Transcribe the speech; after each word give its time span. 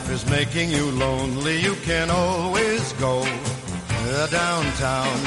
life 0.00 0.10
is 0.10 0.30
making 0.30 0.70
you 0.70 0.90
lonely, 0.92 1.60
you 1.60 1.74
can 1.84 2.10
always 2.10 2.92
go 2.94 3.22
downtown. 4.30 5.18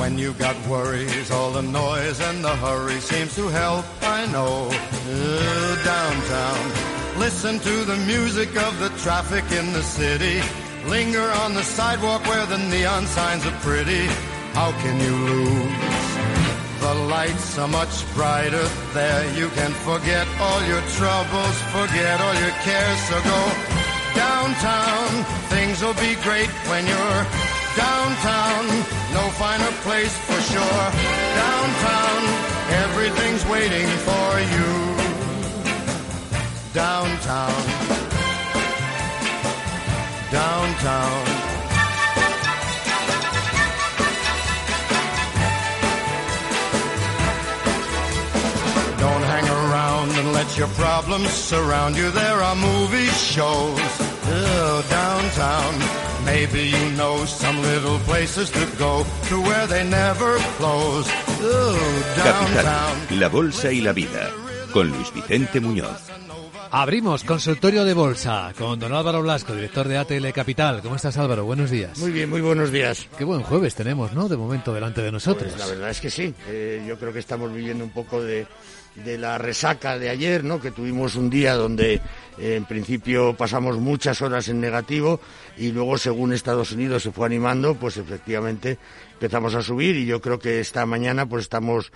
When 0.00 0.18
you 0.18 0.32
got 0.34 0.56
worries, 0.66 1.30
all 1.30 1.50
the 1.50 1.62
noise 1.62 2.20
and 2.20 2.44
the 2.44 2.54
hurry 2.56 3.00
seems 3.00 3.34
to 3.36 3.48
help, 3.48 3.84
I 4.02 4.26
know. 4.26 4.68
Uh, 4.70 5.84
downtown. 5.84 7.18
Listen 7.18 7.58
to 7.58 7.84
the 7.84 7.96
music 8.06 8.50
of 8.56 8.78
the 8.80 8.90
traffic 9.04 9.44
in 9.52 9.72
the 9.72 9.82
city. 9.82 10.40
Linger 10.86 11.28
on 11.42 11.54
the 11.54 11.62
sidewalk 11.62 12.22
where 12.26 12.46
the 12.46 12.58
neon 12.58 13.06
signs 13.06 13.46
are 13.46 13.58
pretty. 13.60 14.06
How 14.58 14.70
can 14.82 14.96
you 15.00 15.14
lose? 15.30 15.98
The 16.80 16.94
lights 17.16 17.58
are 17.58 17.68
much 17.68 17.94
brighter 18.14 18.66
there. 18.94 19.24
You 19.34 19.48
can 19.50 19.72
forget 19.88 20.26
all 20.40 20.60
your 20.66 20.82
troubles, 20.98 21.56
forget 21.76 22.20
all 22.20 22.34
your 22.44 22.54
cares. 22.66 23.00
So 23.08 23.16
go 23.22 23.77
downtown. 24.14 25.08
Things 25.48 25.82
will 25.82 25.94
be 25.94 26.14
great 26.22 26.50
when 26.70 26.86
you're 26.86 27.22
downtown. 27.76 28.64
No 29.12 29.24
finer 29.40 29.72
place 29.86 30.16
for 30.26 30.40
sure. 30.52 30.84
Downtown, 31.44 32.20
everything's 32.84 33.44
waiting 33.46 33.88
for 34.08 34.28
you. 34.54 34.70
Downtown. 36.74 37.62
Downtown. 40.30 41.27
Let 50.48 50.58
your 50.58 50.68
problems 50.68 51.30
surround 51.30 51.96
you. 51.96 52.10
There 52.10 52.42
are 52.42 52.56
movie 52.56 53.06
shows 53.06 53.78
oh, 53.80 54.84
downtown. 54.88 55.74
Maybe 56.24 56.68
you 56.68 56.90
know 56.96 57.24
some 57.26 57.60
little 57.62 57.98
places 58.00 58.50
to 58.50 58.66
go 58.78 59.04
to 59.28 59.40
where 59.40 59.66
they 59.66 59.84
never 59.88 60.38
close. 60.58 61.06
Oh, 61.40 62.14
Capital, 62.16 62.64
downtown. 62.64 63.20
la 63.20 63.28
bolsa 63.28 63.72
y 63.72 63.80
la 63.80 63.92
vida, 63.92 64.30
con 64.72 64.88
Luis 64.88 65.12
Vicente 65.12 65.60
Muñoz. 65.60 66.08
Abrimos 66.70 67.24
consultorio 67.24 67.84
de 67.86 67.94
bolsa 67.94 68.52
con 68.58 68.78
don 68.78 68.92
Álvaro 68.92 69.22
Blasco, 69.22 69.54
director 69.54 69.88
de 69.88 69.96
ATL 69.96 70.28
Capital. 70.34 70.82
¿Cómo 70.82 70.96
estás 70.96 71.16
Álvaro? 71.16 71.46
Buenos 71.46 71.70
días. 71.70 71.98
Muy 71.98 72.10
bien, 72.10 72.28
muy 72.28 72.42
buenos 72.42 72.70
días. 72.70 73.06
Qué 73.16 73.24
buen 73.24 73.42
jueves 73.42 73.74
tenemos, 73.74 74.12
¿no? 74.12 74.28
De 74.28 74.36
momento 74.36 74.74
delante 74.74 75.00
de 75.00 75.10
nosotros. 75.10 75.50
Pues 75.50 75.66
la 75.66 75.66
verdad 75.66 75.90
es 75.90 76.00
que 76.00 76.10
sí. 76.10 76.34
Eh, 76.48 76.84
yo 76.86 76.98
creo 76.98 77.12
que 77.12 77.20
estamos 77.20 77.52
viviendo 77.54 77.84
un 77.84 77.90
poco 77.90 78.22
de, 78.22 78.46
de 79.04 79.18
la 79.18 79.38
resaca 79.38 79.98
de 79.98 80.10
ayer, 80.10 80.44
¿no? 80.44 80.60
Que 80.60 80.70
tuvimos 80.70 81.14
un 81.14 81.30
día 81.30 81.54
donde 81.54 82.00
eh, 82.38 82.56
en 82.56 82.64
principio 82.64 83.34
pasamos 83.34 83.78
muchas 83.78 84.22
horas 84.22 84.48
en 84.48 84.60
negativo 84.60 85.20
y 85.56 85.72
luego 85.72 85.98
según 85.98 86.32
Estados 86.32 86.72
Unidos 86.72 87.02
se 87.02 87.12
fue 87.12 87.26
animando, 87.26 87.74
pues 87.74 87.96
efectivamente 87.96 88.78
empezamos 89.14 89.54
a 89.54 89.62
subir 89.62 89.96
y 89.96 90.06
yo 90.06 90.20
creo 90.20 90.38
que 90.38 90.60
esta 90.60 90.86
mañana 90.86 91.26
pues 91.26 91.42
estamos 91.42 91.92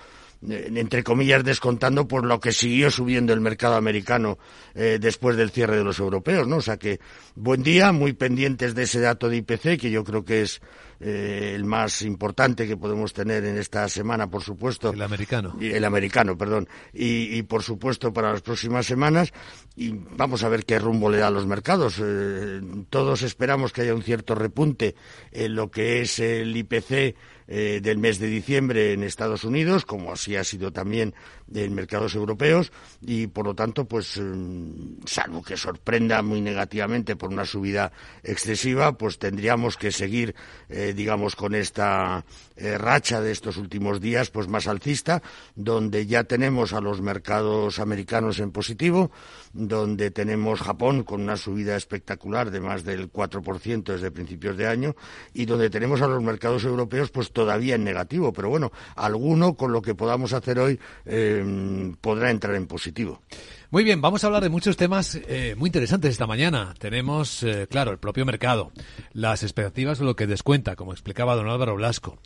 entre 0.49 1.05
comillas 1.05 1.45
descontando 1.45 2.09
por 2.09 2.25
lo 2.25 2.41
que 2.41 2.53
siguió 2.53 2.91
subiendo 2.91 3.33
el 3.33 3.41
mercado 3.41 3.77
americano 3.77 4.39
eh, 4.75 4.99
después 5.01 5.37
del 5.37 5.51
cierre 5.51 5.77
de 5.77 5.85
los 5.85 5.99
europeos, 5.99 6.49
¿no? 6.49 6.57
O 6.57 6.61
sea 6.63 6.77
que 6.77 6.99
buen 7.35 7.63
día, 7.63 7.93
muy 7.93 8.13
pendientes 8.13 8.75
de 8.75 8.83
ese 8.83 9.01
dato 9.01 9.29
de 9.29 9.37
IPC 9.37 9.79
que 9.81 9.91
yo 9.91 10.03
creo 10.05 10.25
que 10.25 10.43
es 10.43 10.61
eh, 11.01 11.53
el 11.57 11.65
más 11.65 12.03
importante 12.03 12.67
que 12.67 12.77
podemos 12.77 13.13
tener 13.13 13.45
en 13.45 13.59
esta 13.59 13.89
semana, 13.89 14.29
por 14.31 14.43
supuesto. 14.43 14.93
El 14.93 15.03
americano. 15.03 15.57
Y- 15.61 15.71
el 15.73 15.85
americano, 15.85 16.39
perdón. 16.39 16.69
Y, 16.93 17.37
y, 17.37 17.43
por 17.43 17.63
supuesto 17.65 18.13
para 18.13 18.31
las 18.33 18.43
próximas 18.43 18.87
semanas. 18.87 19.33
Y 19.75 19.91
vamos 19.93 20.45
a 20.45 20.49
ver 20.49 20.65
qué 20.65 20.79
rumbo 20.79 21.11
le 21.11 21.19
da 21.19 21.27
a 21.27 21.31
los 21.31 21.47
mercados. 21.47 21.97
Eh, 22.01 22.61
todos 22.89 23.23
esperamos 23.23 23.73
que 23.73 23.83
haya 23.83 23.95
un 23.95 24.03
cierto 24.03 24.35
repunte 24.37 24.95
en 25.33 25.57
lo 25.57 25.71
que 25.71 26.03
es 26.03 26.21
el 26.21 26.57
IPC 26.57 27.17
eh, 27.49 27.81
del 27.83 27.99
mes 27.99 28.19
de 28.19 28.27
diciembre 28.27 28.93
en 28.93 29.03
Estados 29.03 29.45
Unidos, 29.45 29.85
como 29.85 30.13
así 30.13 30.37
ha 30.37 30.45
sido 30.45 30.73
también 30.73 31.15
en 31.55 31.75
mercados 31.75 32.15
europeos, 32.15 32.73
y 33.01 33.27
por 33.27 33.47
lo 33.47 33.55
tanto, 33.55 33.85
pues, 33.85 34.19
mm, 34.21 35.05
salvo 35.07 35.43
que 35.43 35.57
sorprenda 35.57 36.23
muy 36.23 36.41
negativamente 36.41 37.17
por 37.17 37.31
una 37.31 37.45
subida 37.45 37.93
excesiva, 38.23 38.97
pues 38.97 39.19
tendríamos 39.19 39.77
que 39.77 39.93
seguir, 39.93 40.35
eh, 40.69 40.93
digamos, 40.95 41.37
con 41.37 41.55
esta 41.55 42.25
eh, 42.57 42.79
racha 42.79 43.21
de 43.21 43.33
estos 43.33 43.57
últimos 43.57 44.01
días, 44.01 44.31
pues 44.31 44.47
más 44.47 44.69
alcista, 44.69 45.23
donde 45.57 46.07
ya 46.07 46.25
tenemos 46.25 46.73
a 46.73 46.81
los 46.81 47.01
mercados 47.01 47.79
americanos 47.79 48.39
en 48.39 48.53
positivo, 48.53 49.11
donde 49.53 50.11
tenemos 50.11 50.61
Japón 50.61 51.03
con 51.03 51.23
una 51.23 51.37
subida 51.37 51.77
espectacular 51.77 52.51
de 52.51 52.61
más 52.61 52.85
del 52.85 53.11
4% 53.11 53.93
desde 53.93 54.11
principios 54.11 54.57
de 54.57 54.67
año 54.67 54.95
y 55.35 55.47
donde 55.47 55.71
tenemos 55.71 56.03
a 56.03 56.07
los 56.07 56.23
mercados 56.23 56.65
europeos 56.65 57.11
pues 57.11 57.33
todavía 57.33 57.75
en 57.75 57.85
negativo, 57.85 58.33
pero 58.33 58.49
bueno, 58.49 58.73
alguno 58.97 59.55
con 59.55 59.73
lo 59.73 59.83
que 59.83 59.95
podamos 59.95 60.33
hacer 60.33 60.59
hoy 60.59 60.79
eh, 61.05 61.42
podrá 62.01 62.31
entrar 62.31 62.55
en 62.55 62.67
positivo. 62.67 63.23
Muy 63.71 63.85
bien, 63.85 64.01
vamos 64.03 64.23
a 64.23 64.27
hablar 64.27 64.43
de 64.43 64.49
muchos 64.51 64.77
temas 64.77 65.15
eh, 65.15 65.55
muy 65.57 65.69
interesantes 65.69 66.11
esta 66.11 66.27
mañana. 66.27 66.75
Tenemos, 66.79 67.43
eh, 67.43 67.67
claro, 67.71 67.91
el 67.91 67.99
propio 67.99 68.27
mercado, 68.27 68.71
las 69.13 69.43
expectativas 69.43 69.99
de 69.99 70.05
lo 70.05 70.15
que 70.17 70.27
descuenta, 70.27 70.77
como 70.77 70.93
explicaba 70.93 71.35
don 71.37 71.49
Álvaro 71.49 71.75
Blasco. 71.77 72.19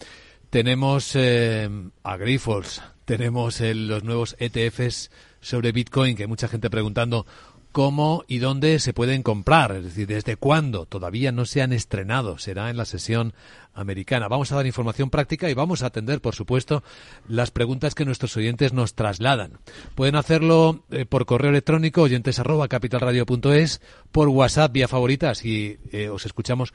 Tenemos 0.50 1.12
eh, 1.14 1.68
a 2.02 2.16
Grifols, 2.16 2.82
tenemos 3.04 3.60
el- 3.60 3.88
los 3.88 4.04
nuevos 4.04 4.36
ETFs 4.38 5.10
sobre 5.40 5.72
Bitcoin, 5.72 6.16
que 6.16 6.22
hay 6.24 6.28
mucha 6.28 6.48
gente 6.48 6.70
preguntando 6.70 7.26
cómo 7.76 8.24
y 8.26 8.38
dónde 8.38 8.78
se 8.78 8.94
pueden 8.94 9.22
comprar, 9.22 9.72
es 9.72 9.84
decir, 9.84 10.06
desde 10.06 10.36
cuándo. 10.36 10.86
Todavía 10.86 11.30
no 11.30 11.44
se 11.44 11.60
han 11.60 11.74
estrenado, 11.74 12.38
será 12.38 12.70
en 12.70 12.78
la 12.78 12.86
sesión 12.86 13.34
americana. 13.74 14.28
Vamos 14.28 14.50
a 14.50 14.56
dar 14.56 14.64
información 14.64 15.10
práctica 15.10 15.50
y 15.50 15.52
vamos 15.52 15.82
a 15.82 15.88
atender, 15.88 16.22
por 16.22 16.34
supuesto, 16.34 16.82
las 17.28 17.50
preguntas 17.50 17.94
que 17.94 18.06
nuestros 18.06 18.34
oyentes 18.38 18.72
nos 18.72 18.94
trasladan. 18.94 19.58
Pueden 19.94 20.16
hacerlo 20.16 20.84
eh, 20.90 21.04
por 21.04 21.26
correo 21.26 21.50
electrónico 21.50 22.00
oyentes 22.00 22.38
arroba 22.38 22.66
capitalradio.es, 22.68 23.82
por 24.10 24.28
WhatsApp 24.28 24.72
vía 24.72 24.88
favorita, 24.88 25.34
si 25.34 25.76
eh, 25.92 26.08
os 26.08 26.24
escuchamos 26.24 26.72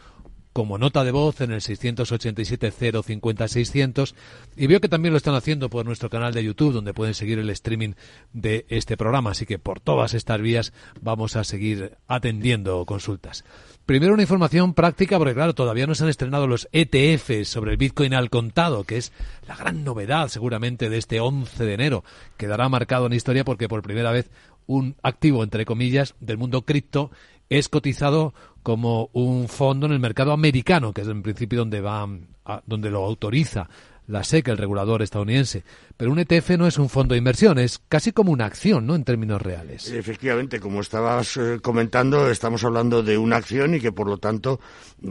como 0.53 0.77
nota 0.77 1.03
de 1.03 1.11
voz 1.11 1.41
en 1.41 1.51
el 1.51 1.59
687-050-600 1.61 4.13
y 4.57 4.67
veo 4.67 4.81
que 4.81 4.89
también 4.89 5.13
lo 5.13 5.17
están 5.17 5.35
haciendo 5.35 5.69
por 5.69 5.85
nuestro 5.85 6.09
canal 6.09 6.33
de 6.33 6.43
YouTube 6.43 6.73
donde 6.73 6.93
pueden 6.93 7.13
seguir 7.13 7.39
el 7.39 7.49
streaming 7.49 7.93
de 8.33 8.65
este 8.69 8.97
programa. 8.97 9.31
Así 9.31 9.45
que 9.45 9.59
por 9.59 9.79
todas 9.79 10.13
estas 10.13 10.41
vías 10.41 10.73
vamos 10.99 11.35
a 11.35 11.43
seguir 11.43 11.97
atendiendo 12.07 12.85
consultas. 12.85 13.45
Primero 13.85 14.13
una 14.13 14.23
información 14.23 14.73
práctica 14.73 15.17
porque 15.17 15.33
claro 15.33 15.55
todavía 15.55 15.87
no 15.87 15.95
se 15.95 16.03
han 16.03 16.09
estrenado 16.09 16.47
los 16.47 16.67
ETFs 16.71 17.47
sobre 17.47 17.71
el 17.71 17.77
Bitcoin 17.77 18.13
al 18.13 18.29
contado 18.29 18.83
que 18.83 18.97
es 18.97 19.11
la 19.47 19.55
gran 19.55 19.83
novedad 19.83 20.27
seguramente 20.27 20.89
de 20.89 20.97
este 20.97 21.19
11 21.19 21.65
de 21.65 21.73
enero. 21.73 22.03
Quedará 22.37 22.69
marcado 22.69 23.07
en 23.07 23.13
historia 23.13 23.43
porque 23.43 23.67
por 23.67 23.81
primera 23.81 24.11
vez 24.11 24.29
un 24.67 24.95
activo 25.01 25.43
entre 25.43 25.65
comillas 25.65 26.13
del 26.19 26.37
mundo 26.37 26.63
cripto 26.63 27.09
es 27.51 27.67
cotizado 27.67 28.33
como 28.63 29.09
un 29.11 29.49
fondo 29.49 29.85
en 29.85 29.91
el 29.91 29.99
mercado 29.99 30.31
americano, 30.31 30.93
que 30.93 31.01
es 31.01 31.07
en 31.07 31.21
principio 31.21 31.59
donde 31.59 31.81
va 31.81 32.07
a- 32.45 32.61
donde 32.65 32.89
lo 32.89 33.03
autoriza 33.03 33.69
la 34.07 34.23
SEC, 34.23 34.47
el 34.47 34.57
regulador 34.57 35.01
estadounidense. 35.01 35.63
Pero 36.01 36.13
un 36.13 36.17
ETF 36.17 36.57
no 36.57 36.65
es 36.65 36.79
un 36.79 36.89
fondo 36.89 37.13
de 37.13 37.19
inversión, 37.19 37.59
es 37.59 37.79
casi 37.87 38.11
como 38.11 38.31
una 38.31 38.45
acción, 38.47 38.87
¿no? 38.87 38.95
En 38.95 39.03
términos 39.03 39.39
reales. 39.39 39.91
Efectivamente, 39.91 40.59
como 40.59 40.81
estabas 40.81 41.37
eh, 41.37 41.59
comentando, 41.61 42.27
estamos 42.31 42.63
hablando 42.63 43.03
de 43.03 43.19
una 43.19 43.35
acción 43.35 43.75
y 43.75 43.79
que, 43.79 43.91
por 43.91 44.07
lo 44.07 44.17
tanto, 44.17 44.59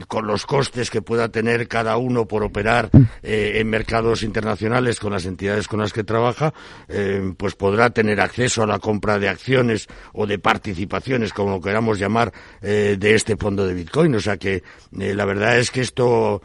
con 0.09 0.27
los 0.27 0.45
costes 0.45 0.89
que 0.89 1.01
pueda 1.01 1.29
tener 1.29 1.69
cada 1.69 1.95
uno 1.95 2.27
por 2.27 2.43
operar 2.43 2.89
eh, 3.23 3.53
en 3.55 3.69
mercados 3.69 4.21
internacionales 4.21 4.99
con 4.99 5.13
las 5.13 5.25
entidades 5.25 5.69
con 5.69 5.79
las 5.79 5.93
que 5.93 6.03
trabaja, 6.03 6.53
eh, 6.89 7.35
pues 7.37 7.55
podrá 7.55 7.91
tener 7.91 8.19
acceso 8.19 8.61
a 8.61 8.67
la 8.67 8.79
compra 8.79 9.17
de 9.17 9.29
acciones 9.29 9.87
o 10.11 10.27
de 10.27 10.39
participaciones, 10.39 11.31
como 11.31 11.61
queramos 11.61 11.99
llamar, 11.99 12.33
de 12.61 13.15
este 13.15 13.37
fondo 13.37 13.65
de 13.65 13.73
Bitcoin. 13.73 14.13
O 14.15 14.19
sea 14.19 14.35
que 14.35 14.61
la 14.91 15.23
verdad 15.23 15.57
es 15.57 15.71
que 15.71 15.79
esto 15.79 16.41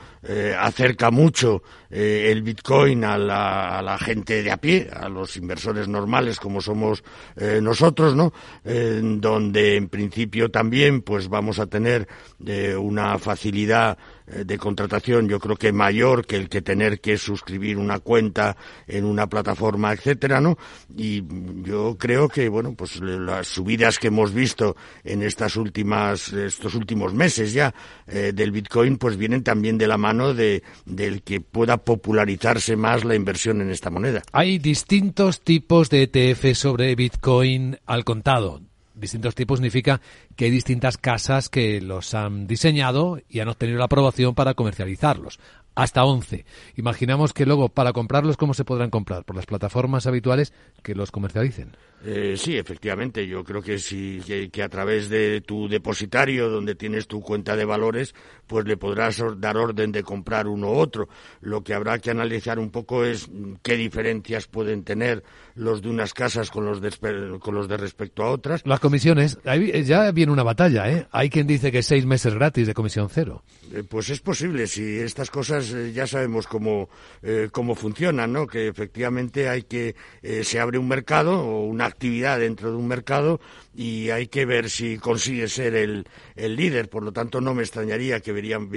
acerca 0.58 1.10
mucho 1.10 1.62
el 1.90 2.42
Bitcoin 2.42 3.04
a 3.04 3.16
la, 3.16 3.78
a 3.78 3.82
la 3.82 3.98
gente 3.98 4.35
de 4.42 4.50
a 4.50 4.56
pie, 4.56 4.88
a 4.92 5.08
los 5.08 5.36
inversores 5.36 5.88
normales 5.88 6.38
como 6.40 6.60
somos 6.60 7.02
eh, 7.36 7.60
nosotros, 7.62 8.14
¿no? 8.14 8.32
Eh, 8.64 9.00
donde 9.02 9.76
en 9.76 9.88
principio 9.88 10.50
también 10.50 11.02
pues 11.02 11.28
vamos 11.28 11.58
a 11.58 11.66
tener 11.66 12.08
eh, 12.44 12.74
una 12.76 13.18
facilidad 13.18 13.96
eh, 13.96 14.00
de 14.26 14.58
contratación 14.58 15.28
yo 15.28 15.38
creo 15.38 15.56
que 15.56 15.72
mayor 15.72 16.26
que 16.26 16.36
el 16.36 16.48
que 16.48 16.62
tener 16.62 17.00
que 17.00 17.16
suscribir 17.16 17.78
una 17.78 18.00
cuenta 18.00 18.56
en 18.86 19.04
una 19.04 19.28
plataforma, 19.28 19.92
etcétera, 19.92 20.40
¿no? 20.40 20.58
Y 20.96 21.22
yo 21.62 21.96
creo 21.98 22.28
que 22.28 22.48
bueno, 22.48 22.74
pues 22.74 23.00
las 23.00 23.48
subidas 23.48 23.98
que 23.98 24.08
hemos 24.08 24.32
visto 24.34 24.76
en 25.04 25.22
estas 25.22 25.56
últimas 25.56 26.32
estos 26.32 26.74
últimos 26.74 27.14
meses 27.14 27.52
ya 27.52 27.74
eh, 28.06 28.32
del 28.34 28.50
Bitcoin 28.50 28.98
pues 28.98 29.16
vienen 29.16 29.42
también 29.42 29.78
de 29.78 29.86
la 29.86 29.96
mano 29.96 30.34
de 30.34 30.62
del 30.84 31.22
que 31.22 31.40
pueda 31.40 31.78
popularizarse 31.78 32.76
más 32.76 33.04
la 33.04 33.14
inversión 33.14 33.60
en 33.60 33.70
esta 33.70 33.90
moneda. 33.90 34.22
Hay 34.32 34.58
distintos 34.58 35.40
tipos 35.40 35.90
de 35.90 36.02
ETF 36.02 36.56
sobre 36.56 36.94
Bitcoin 36.94 37.78
al 37.86 38.04
contado. 38.04 38.65
Distintos 38.96 39.34
tipos 39.34 39.58
significa 39.58 40.00
que 40.34 40.46
hay 40.46 40.50
distintas 40.50 40.98
casas 40.98 41.48
que 41.48 41.80
los 41.80 42.14
han 42.14 42.46
diseñado 42.46 43.20
y 43.28 43.40
han 43.40 43.48
obtenido 43.48 43.78
la 43.78 43.84
aprobación 43.84 44.34
para 44.34 44.54
comercializarlos 44.54 45.38
hasta 45.76 46.04
11. 46.04 46.44
Imaginamos 46.76 47.32
que 47.32 47.46
luego, 47.46 47.68
para 47.68 47.92
comprarlos, 47.92 48.36
¿cómo 48.36 48.54
se 48.54 48.64
podrán 48.64 48.90
comprar? 48.90 49.24
Por 49.24 49.36
las 49.36 49.46
plataformas 49.46 50.06
habituales 50.06 50.52
que 50.82 50.94
los 50.94 51.10
comercialicen. 51.10 51.76
Eh, 52.08 52.36
sí, 52.36 52.56
efectivamente. 52.56 53.26
Yo 53.26 53.42
creo 53.42 53.60
que, 53.60 53.80
si, 53.80 54.20
que, 54.52 54.62
a 54.62 54.68
través 54.68 55.08
de 55.08 55.40
tu 55.40 55.68
depositario, 55.68 56.48
donde 56.48 56.76
tienes 56.76 57.08
tu 57.08 57.20
cuenta 57.20 57.56
de 57.56 57.64
valores, 57.64 58.14
pues 58.46 58.64
le 58.64 58.76
podrás 58.76 59.20
dar 59.38 59.56
orden 59.56 59.90
de 59.90 60.04
comprar 60.04 60.46
uno 60.46 60.70
u 60.70 60.76
otro. 60.76 61.08
Lo 61.40 61.64
que 61.64 61.74
habrá 61.74 61.98
que 61.98 62.12
analizar 62.12 62.60
un 62.60 62.70
poco 62.70 63.04
es 63.04 63.28
qué 63.62 63.76
diferencias 63.76 64.46
pueden 64.46 64.84
tener 64.84 65.24
los 65.56 65.82
de 65.82 65.88
unas 65.88 66.14
casas 66.14 66.50
con 66.50 66.64
los 66.64 66.80
de, 66.80 66.92
con 67.40 67.54
los 67.56 67.66
de 67.66 67.76
respecto 67.76 68.22
a 68.22 68.30
otras. 68.30 68.62
Las 68.64 68.78
comisiones, 68.78 69.38
ya 69.84 70.10
viene 70.12 70.30
una 70.30 70.44
batalla, 70.44 70.88
¿eh? 70.88 71.08
Hay 71.10 71.28
quien 71.28 71.48
dice 71.48 71.72
que 71.72 71.82
seis 71.82 72.06
meses 72.06 72.34
gratis 72.34 72.68
de 72.68 72.74
comisión 72.74 73.08
cero. 73.10 73.42
Eh, 73.72 73.82
pues 73.82 74.10
es 74.10 74.20
posible, 74.20 74.68
si 74.68 74.98
estas 74.98 75.30
cosas 75.30 75.72
eh, 75.72 75.92
ya 75.92 76.06
sabemos 76.06 76.46
cómo, 76.46 76.88
eh, 77.22 77.48
cómo 77.50 77.74
funcionan, 77.74 78.32
¿no? 78.32 78.46
Que 78.46 78.68
efectivamente 78.68 79.48
hay 79.48 79.62
que, 79.62 79.96
se 80.42 80.60
abre 80.60 80.78
un 80.78 80.86
mercado 80.86 81.40
o 81.40 81.64
una 81.66 81.86
actividad 81.96 82.38
dentro 82.38 82.70
de 82.70 82.76
un 82.76 82.86
mercado 82.86 83.40
y 83.74 84.10
hay 84.10 84.26
que 84.28 84.44
ver 84.44 84.68
si 84.68 84.98
consigue 84.98 85.48
ser 85.48 85.74
el, 85.74 86.06
el 86.36 86.56
líder. 86.56 86.90
Por 86.90 87.02
lo 87.02 87.12
tanto, 87.12 87.40
no 87.40 87.54
me 87.54 87.62
extrañaría 87.62 88.20
que 88.20 88.32
verían, 88.32 88.70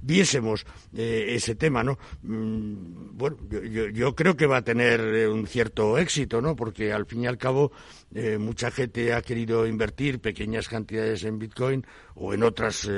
viésemos 0.00 0.66
ese 0.94 1.54
tema, 1.54 1.84
¿no? 1.84 1.98
Mm, 2.22 3.16
bueno, 3.16 3.36
yo, 3.48 3.88
yo, 3.88 4.14
creo 4.14 4.36
que 4.36 4.46
va 4.46 4.58
a 4.58 4.62
tener 4.62 5.28
un 5.28 5.46
cierto 5.46 5.98
éxito, 5.98 6.40
¿no? 6.40 6.56
Porque 6.56 6.92
al 6.92 7.06
fin 7.06 7.22
y 7.22 7.26
al 7.26 7.36
cabo 7.36 7.72
mucha 8.38 8.70
gente 8.70 9.12
ha 9.12 9.22
querido 9.22 9.66
invertir 9.66 10.20
pequeñas 10.20 10.68
cantidades 10.68 11.24
en 11.24 11.38
Bitcoin 11.38 11.84
o 12.14 12.32
en 12.32 12.44
otras 12.44 12.88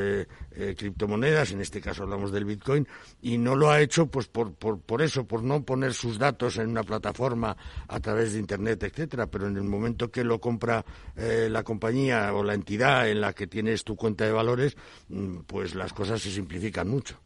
criptomonedas, 0.77 1.53
en 1.53 1.61
este 1.61 1.81
caso 1.81 2.03
hablamos 2.03 2.33
del 2.33 2.45
Bitcoin, 2.45 2.87
y 3.23 3.39
no 3.39 3.57
lo 3.57 3.71
ha 3.71 3.81
hecho 3.81 4.07
pues 4.07 4.29
por, 4.29 4.55
por, 4.55 4.81
por, 4.81 5.01
eso, 5.03 5.27
por 5.27 5.43
no 5.43 5.65
poner 5.65 5.95
sus 5.95 6.19
datos 6.19 6.59
en 6.59 6.69
una 6.69 6.83
plataforma 6.83 7.57
a 7.89 8.01
través 8.01 8.33
de 8.33 8.41
Internet, 8.41 8.83
etcétera, 8.83 9.27
pero 9.27 9.47
en 9.47 9.57
el 9.57 9.65
momento 9.65 10.11
que 10.11 10.25
lo 10.25 10.41
compra 10.41 10.85
eh, 11.17 11.49
la 11.51 11.63
compañía 11.63 12.33
o 12.35 12.43
la 12.43 12.55
entidad 12.55 13.09
en 13.09 13.21
la 13.21 13.33
que 13.33 13.47
tienes 13.47 13.85
tu 13.85 13.97
cuenta 13.97 14.25
de 14.25 14.33
valores, 14.33 14.77
mm, 15.09 15.41
pues 15.47 15.75
las 15.75 15.93
cosas 15.93 16.21
se 16.21 16.31
simplifican 16.31 16.89
mucho. 16.89 17.26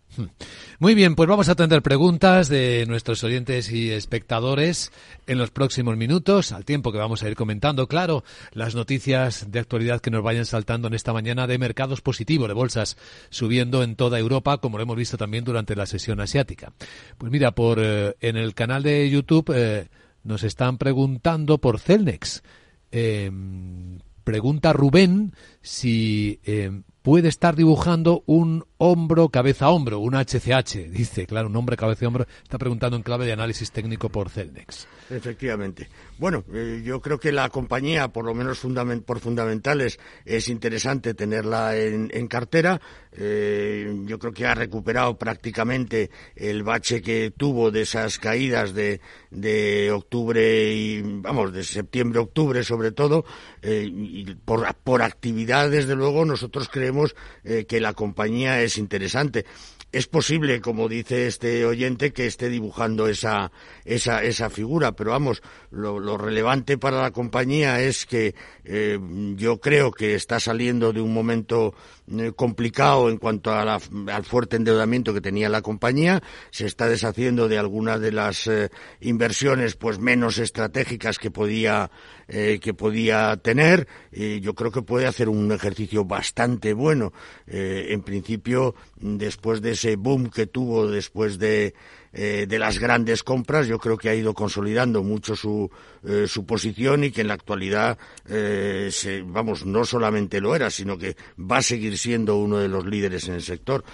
Muy 0.79 0.95
bien, 0.95 1.15
pues 1.15 1.29
vamos 1.29 1.49
a 1.49 1.53
atender 1.53 1.83
preguntas 1.83 2.49
de 2.49 2.85
nuestros 2.89 3.23
oyentes 3.25 3.71
y 3.71 3.91
espectadores 3.91 4.93
en 5.27 5.39
los 5.39 5.51
próximos 5.51 5.97
minutos, 5.97 6.53
al 6.53 6.65
tiempo 6.65 6.93
que 6.93 6.99
vamos 6.99 7.23
a 7.23 7.29
ir 7.29 7.37
comentando, 7.37 7.87
claro, 7.87 8.25
las 8.53 8.75
noticias 8.75 9.51
de 9.51 9.59
actualidad 9.59 10.01
que 10.01 10.11
nos 10.11 10.23
vayan 10.23 10.47
saltando 10.47 10.89
en 10.89 10.95
esta 10.95 11.13
mañana 11.13 11.47
de 11.47 11.59
mercados 11.59 12.01
positivos, 12.01 12.49
de 12.49 12.55
bolsas 12.55 12.97
subiendo 13.29 13.83
en 13.83 13.97
toda 13.97 14.19
Europa, 14.19 14.59
como 14.59 14.79
lo 14.79 14.85
hemos 14.85 14.97
visto 14.97 15.17
también 15.17 15.45
durante 15.45 15.77
la 15.77 15.87
sesión 15.87 16.21
asiática. 16.21 16.73
Pues 17.19 17.31
mira, 17.31 17.53
por 17.53 17.79
eh, 17.81 18.17
en 18.21 18.37
el 18.37 18.55
canal 18.55 18.83
de 18.83 19.09
YouTube 19.11 19.53
eh, 19.55 19.89
nos 20.25 20.43
están 20.43 20.79
preguntando 20.79 21.59
por 21.59 21.79
Celnex. 21.79 22.43
Em, 22.91 23.99
pregunta 24.25 24.73
Rubén 24.73 25.35
si 25.63 26.41
em, 26.45 26.83
puede 27.03 27.29
estar 27.29 27.57
dibujando 27.57 28.23
un 28.27 28.65
hombro, 28.79 29.29
cabeza, 29.29 29.69
hombro, 29.69 29.99
un 29.99 30.15
HCH. 30.15 30.91
Dice, 30.91 31.27
claro, 31.27 31.49
un 31.49 31.57
hombre, 31.57 31.77
cabeza, 31.77 32.07
hombro. 32.07 32.27
Está 32.43 32.59
preguntando 32.59 32.97
en 32.97 33.03
clave 33.03 33.27
de 33.27 33.33
análisis 33.33 33.71
técnico 33.71 34.09
por 34.09 34.31
Celnex. 34.31 34.87
Efectivamente. 35.11 35.89
Bueno, 36.19 36.45
eh, 36.53 36.83
yo 36.85 37.01
creo 37.01 37.19
que 37.19 37.33
la 37.33 37.49
compañía, 37.49 38.09
por 38.09 38.25
lo 38.25 38.35
menos 38.35 38.65
por 39.05 39.21
fundamentales, 39.21 39.99
es 40.25 40.49
interesante 40.49 41.15
tenerla 41.15 41.77
en, 41.77 42.29
cartera. 42.29 42.81
Eh, 43.13 43.93
yo 44.05 44.19
creo 44.19 44.33
que 44.33 44.47
ha 44.47 44.55
recuperado 44.55 45.19
prácticamente 45.19 46.11
el 46.37 46.63
bache 46.63 47.03
que 47.03 47.33
tuvo 47.37 47.71
de 47.71 47.83
esas 47.83 48.19
caídas 48.19 48.73
de, 48.73 49.01
de 49.31 49.91
octubre 49.91 50.73
y, 50.73 51.03
vamos, 51.03 51.53
de 51.53 51.65
septiembre-octubre 51.65 52.63
sobre 52.63 52.93
todo. 52.93 53.25
Eh, 53.63 53.91
y 53.93 54.35
por, 54.37 54.75
por 54.77 55.03
actividad, 55.03 55.50
desde 55.69 55.95
luego, 55.95 56.25
nosotros 56.25 56.69
creemos 56.69 57.15
que 57.43 57.81
la 57.81 57.93
compañía 57.95 58.63
es 58.63 58.79
interesante 58.79 59.45
es 59.93 60.07
posible, 60.07 60.61
como 60.61 60.89
dice 60.89 61.27
este 61.27 61.65
oyente, 61.65 62.13
que 62.13 62.27
esté 62.27 62.49
dibujando 62.49 63.09
esa, 63.09 63.51
esa, 63.85 64.23
esa 64.23 64.49
figura, 64.49 64.93
pero 64.93 65.11
vamos, 65.11 65.43
lo, 65.71 66.17
relevante 66.17 66.79
para 66.79 67.03
la 67.03 67.11
compañía 67.11 67.81
es 67.81 68.07
que 68.07 68.35
eh, 68.65 68.99
yo 69.37 69.59
creo 69.59 69.91
que 69.91 70.15
está 70.15 70.39
saliendo 70.39 70.93
de 70.93 71.01
un 71.01 71.13
momento 71.13 71.75
eh, 72.19 72.33
complicado 72.35 73.11
en 73.11 73.17
cuanto 73.17 73.53
a 73.53 73.61
al 73.61 74.25
fuerte 74.25 74.57
endeudamiento 74.57 75.13
que 75.13 75.21
tenía 75.21 75.49
la 75.49 75.63
compañía, 75.63 76.23
se 76.51 76.67
está 76.67 76.89
deshaciendo 76.89 77.49
de 77.49 77.59
algunas 77.59 78.01
de 78.01 78.13
las 78.13 78.47
eh, 78.47 78.71
inversiones 79.01 79.77
pues 79.77 79.99
menos 79.99 80.39
estratégicas 80.39 81.19
que 81.19 81.31
podía 81.31 81.91
que 82.31 82.75
podía 82.75 83.37
tener. 83.39 83.89
y 84.13 84.39
yo 84.39 84.55
creo 84.55 84.71
que 84.71 84.83
puede 84.83 85.09
hacer 85.09 85.29
un 85.29 85.51
ejercicio 85.51 86.05
bastante 86.05 86.75
bueno. 86.75 87.13
en 87.49 88.03
principio, 88.03 88.77
después 89.01 89.61
de 89.61 89.75
ese 89.81 89.97
boom 89.97 90.29
que 90.29 90.47
tuvo 90.47 90.87
después 90.87 91.39
de, 91.39 91.75
eh, 92.13 92.45
de 92.47 92.59
las 92.59 92.79
grandes 92.79 93.23
compras, 93.23 93.67
yo 93.67 93.79
creo 93.79 93.97
que 93.97 94.11
ha 94.11 94.15
ido 94.15 94.35
consolidando 94.35 95.03
mucho 95.03 95.35
su, 95.35 95.71
eh, 96.05 96.27
su 96.29 96.45
posición 96.45 97.05
y 97.05 97.11
que 97.11 97.23
en 97.23 97.29
la 97.29 97.35
actualidad, 97.35 97.97
eh, 98.29 98.91
vamos, 99.25 99.65
no 99.65 99.87
solamente 99.87 100.41
lo 100.41 100.55
era, 100.55 100.71
sino 100.71 100.99
que 100.99 101.17
va 101.39 101.59
a 101.59 101.63
seguir 101.63 101.97
siendo 101.97 102.37
uno 102.37 102.59
de 102.59 102.69
los 102.69 102.85
líderes 102.85 103.27
en 103.29 103.35
el 103.35 103.43
sector. 103.43 103.85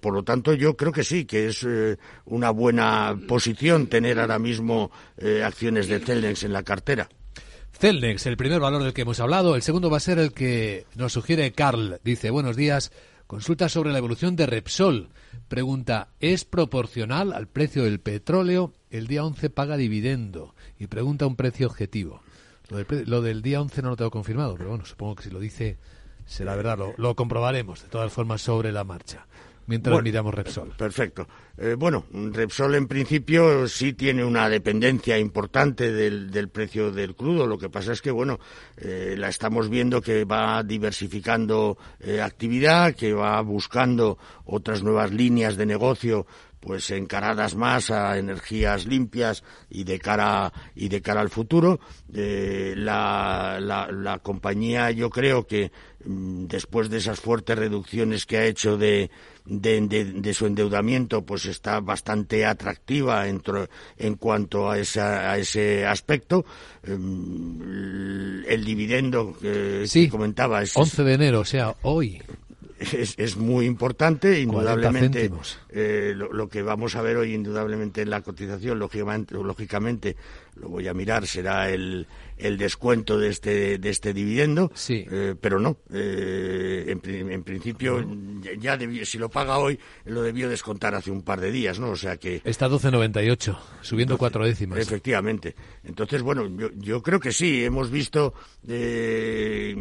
por 0.00 0.14
lo 0.14 0.22
tanto, 0.22 0.54
yo 0.54 0.76
creo 0.76 0.92
que 0.92 1.02
sí, 1.02 1.24
que 1.24 1.48
es 1.48 1.66
una 2.26 2.50
buena 2.50 3.18
posición 3.26 3.88
tener 3.88 4.20
ahora 4.20 4.38
mismo 4.38 4.90
acciones 5.42 5.88
de 5.88 5.98
Celnex 5.98 6.44
en 6.44 6.52
la 6.52 6.62
cartera. 6.62 7.08
Celnex, 7.72 8.26
el 8.26 8.36
primer 8.36 8.60
valor 8.60 8.82
del 8.82 8.92
que 8.92 9.02
hemos 9.02 9.20
hablado. 9.20 9.56
El 9.56 9.62
segundo 9.62 9.90
va 9.90 9.96
a 9.96 10.00
ser 10.00 10.18
el 10.18 10.32
que 10.32 10.86
nos 10.94 11.12
sugiere 11.12 11.52
Carl. 11.52 11.98
Dice, 12.04 12.30
buenos 12.30 12.56
días. 12.56 12.92
Consulta 13.34 13.68
sobre 13.68 13.90
la 13.90 13.98
evolución 13.98 14.36
de 14.36 14.46
Repsol. 14.46 15.08
Pregunta, 15.48 16.06
¿es 16.20 16.44
proporcional 16.44 17.32
al 17.32 17.48
precio 17.48 17.82
del 17.82 17.98
petróleo? 17.98 18.72
El 18.90 19.08
día 19.08 19.24
11 19.24 19.50
paga 19.50 19.76
dividendo 19.76 20.54
y 20.78 20.86
pregunta 20.86 21.26
un 21.26 21.34
precio 21.34 21.66
objetivo. 21.66 22.22
Lo 22.68 23.22
del, 23.22 23.42
día 23.42 23.60
11 23.60 23.82
no 23.82 23.88
lo 23.90 23.96
tengo 23.96 24.12
confirmado, 24.12 24.54
pero 24.54 24.68
bueno, 24.68 24.84
supongo 24.84 25.16
que 25.16 25.24
si 25.24 25.30
lo 25.30 25.40
dice 25.40 25.78
será 26.24 26.54
verdad. 26.54 26.78
lo 26.96 27.16
comprobaremos 27.16 27.82
de 27.82 27.88
todas 27.88 28.12
formas 28.12 28.40
sobre 28.40 28.70
la 28.70 28.84
marcha 28.84 29.26
mientras 29.66 30.02
miramos 30.02 30.34
Repsol. 30.34 30.72
Perfecto. 30.76 31.26
Eh, 31.56 31.76
bueno, 31.78 32.04
Repsol 32.12 32.74
en 32.74 32.88
principio 32.88 33.68
sí 33.68 33.92
tiene 33.92 34.24
una 34.24 34.48
dependencia 34.48 35.18
importante 35.18 35.92
del, 35.92 36.48
precio 36.48 36.90
del 36.90 37.14
crudo. 37.14 37.46
Lo 37.46 37.58
que 37.58 37.70
pasa 37.70 37.92
es 37.92 38.02
que, 38.02 38.10
bueno, 38.10 38.38
eh, 38.76 39.14
la 39.16 39.28
estamos 39.28 39.68
viendo 39.68 40.00
que 40.00 40.24
va 40.24 40.62
diversificando 40.62 41.78
eh, 42.00 42.20
actividad, 42.20 42.94
que 42.94 43.12
va 43.12 43.40
buscando 43.40 44.18
otras 44.44 44.82
nuevas 44.82 45.12
líneas 45.12 45.56
de 45.56 45.66
negocio 45.66 46.26
pues 46.64 46.90
encaradas 46.90 47.54
más 47.54 47.90
a 47.90 48.16
energías 48.18 48.86
limpias 48.86 49.44
y 49.68 49.84
de 49.84 49.98
cara 49.98 50.52
y 50.74 50.88
de 50.88 51.02
cara 51.02 51.20
al 51.20 51.30
futuro 51.30 51.80
la, 52.12 53.58
la, 53.60 54.18
compañía 54.20 54.90
yo 54.90 55.10
creo 55.10 55.46
que 55.46 55.72
mm, 56.04 56.46
después 56.46 56.88
de 56.88 56.98
esas 56.98 57.20
fuertes 57.20 57.58
reducciones 57.58 58.24
que 58.24 58.38
ha 58.38 58.46
hecho 58.46 58.78
de 58.78 59.10
de, 59.44 60.34
su 60.34 60.46
endeudamiento 60.46 61.22
pues 61.22 61.46
está 61.46 61.80
bastante 61.80 62.46
atractiva 62.46 63.28
en, 63.28 63.42
en 63.98 64.14
cuanto 64.16 64.70
a, 64.70 64.74
a 64.74 65.38
ese 65.38 65.86
aspecto. 65.86 66.44
Em, 66.82 68.44
el 68.46 68.64
dividendo 68.64 69.36
que, 69.38 70.08
comentaba 70.10 70.62
es 70.62 70.76
11 70.76 71.04
de 71.04 71.14
enero, 71.14 71.40
o 71.40 71.44
sea, 71.44 71.74
hoy. 71.82 72.22
Es, 72.78 73.14
es, 73.18 73.36
muy 73.36 73.66
importante, 73.66 74.40
indudablemente. 74.40 75.30
Eh, 75.70 76.14
lo, 76.16 76.48
que 76.48 76.62
vamos 76.62 76.96
a 76.96 77.02
ver 77.02 77.16
hoy, 77.16 77.32
indudablemente, 77.32 78.02
en 78.02 78.10
la 78.10 78.20
cotización, 78.20 78.78
lógicamente, 78.78 79.34
lógicamente 79.34 80.16
lo 80.56 80.68
voy 80.68 80.88
a 80.88 80.94
mirar, 80.94 81.26
será 81.26 81.70
el, 81.70 82.06
el 82.36 82.58
descuento 82.58 83.18
de 83.18 83.28
este, 83.28 83.78
de 83.78 83.90
este 83.90 84.12
dividendo, 84.12 84.70
sí. 84.74 85.06
Eh, 85.10 85.34
pero 85.40 85.58
no. 85.58 85.76
Eh, 85.92 86.84
en, 86.88 87.30
en, 87.30 87.42
principio, 87.42 88.04
ya 88.58 88.78
si 89.04 89.18
lo 89.18 89.28
paga 89.28 89.58
hoy, 89.58 89.78
lo 90.04 90.22
debió 90.22 90.48
descontar 90.48 90.94
hace 90.94 91.10
un 91.10 91.22
par 91.22 91.40
de 91.40 91.52
días, 91.52 91.78
¿no? 91.78 91.90
O 91.90 91.96
sea 91.96 92.16
que... 92.16 92.42
Está 92.44 92.68
12,98, 92.68 93.56
subiendo 93.82 94.18
cuatro 94.18 94.44
décimas. 94.44 94.78
Efectivamente. 94.78 95.54
Entonces, 95.84 96.22
bueno, 96.22 96.46
yo, 96.48 96.70
yo 96.76 97.02
creo 97.02 97.20
que 97.20 97.32
sí, 97.32 97.64
hemos 97.64 97.90
visto 97.90 98.34
eh, 98.66 99.76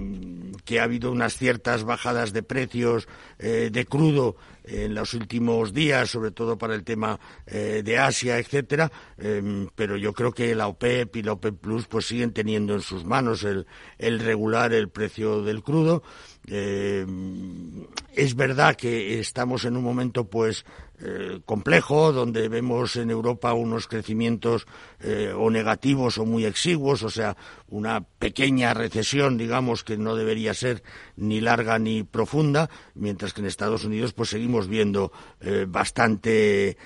que 0.65 0.79
ha 0.79 0.83
habido 0.83 1.11
unas 1.11 1.37
ciertas 1.37 1.83
bajadas 1.83 2.33
de 2.33 2.43
precios 2.43 3.07
de 3.39 3.85
crudo 3.85 4.37
en 4.63 4.95
los 4.95 5.13
últimos 5.13 5.73
días, 5.73 6.09
sobre 6.09 6.31
todo 6.31 6.57
para 6.57 6.75
el 6.75 6.83
tema 6.83 7.19
eh, 7.45 7.81
de 7.83 7.97
Asia, 7.97 8.37
etcétera, 8.37 8.91
em, 9.17 9.67
pero 9.75 9.97
yo 9.97 10.13
creo 10.13 10.31
que 10.31 10.55
la 10.55 10.67
OPEP 10.67 11.17
y 11.17 11.23
la 11.23 11.33
OPEP 11.33 11.59
Plus 11.59 11.85
pues 11.87 12.05
siguen 12.05 12.33
teniendo 12.33 12.73
en 12.73 12.81
sus 12.81 13.05
manos 13.05 13.43
el, 13.43 13.67
el 13.97 14.19
regular 14.19 14.73
el 14.73 14.89
precio 14.89 15.43
del 15.43 15.63
crudo. 15.63 16.03
Em, 16.47 17.85
es 18.13 18.35
verdad 18.35 18.75
que 18.75 19.19
estamos 19.19 19.65
en 19.65 19.77
un 19.77 19.83
momento 19.83 20.25
pues 20.25 20.65
eh, 21.05 21.41
complejo, 21.45 22.13
donde 22.13 22.47
vemos 22.47 22.95
en 22.95 23.09
Europa 23.09 23.53
unos 23.53 23.87
crecimientos 23.87 24.67
eh, 25.01 25.33
o 25.35 25.49
negativos 25.49 26.17
o 26.17 26.25
muy 26.25 26.45
exiguos, 26.45 27.03
o 27.03 27.09
sea, 27.09 27.35
una 27.67 28.01
pequeña 28.01 28.73
recesión, 28.73 29.37
digamos, 29.37 29.83
que 29.83 29.97
no 29.97 30.15
debería 30.15 30.53
ser 30.53 30.81
ni 31.17 31.41
larga 31.41 31.77
ni 31.77 32.03
profunda, 32.03 32.69
mientras 32.93 33.33
que 33.33 33.41
en 33.41 33.47
Estados 33.47 33.83
Unidos 33.83 34.13
pues 34.13 34.29
seguimos 34.29 34.69
viendo 34.69 35.11
eh, 35.41 35.65
bastante 35.67 36.77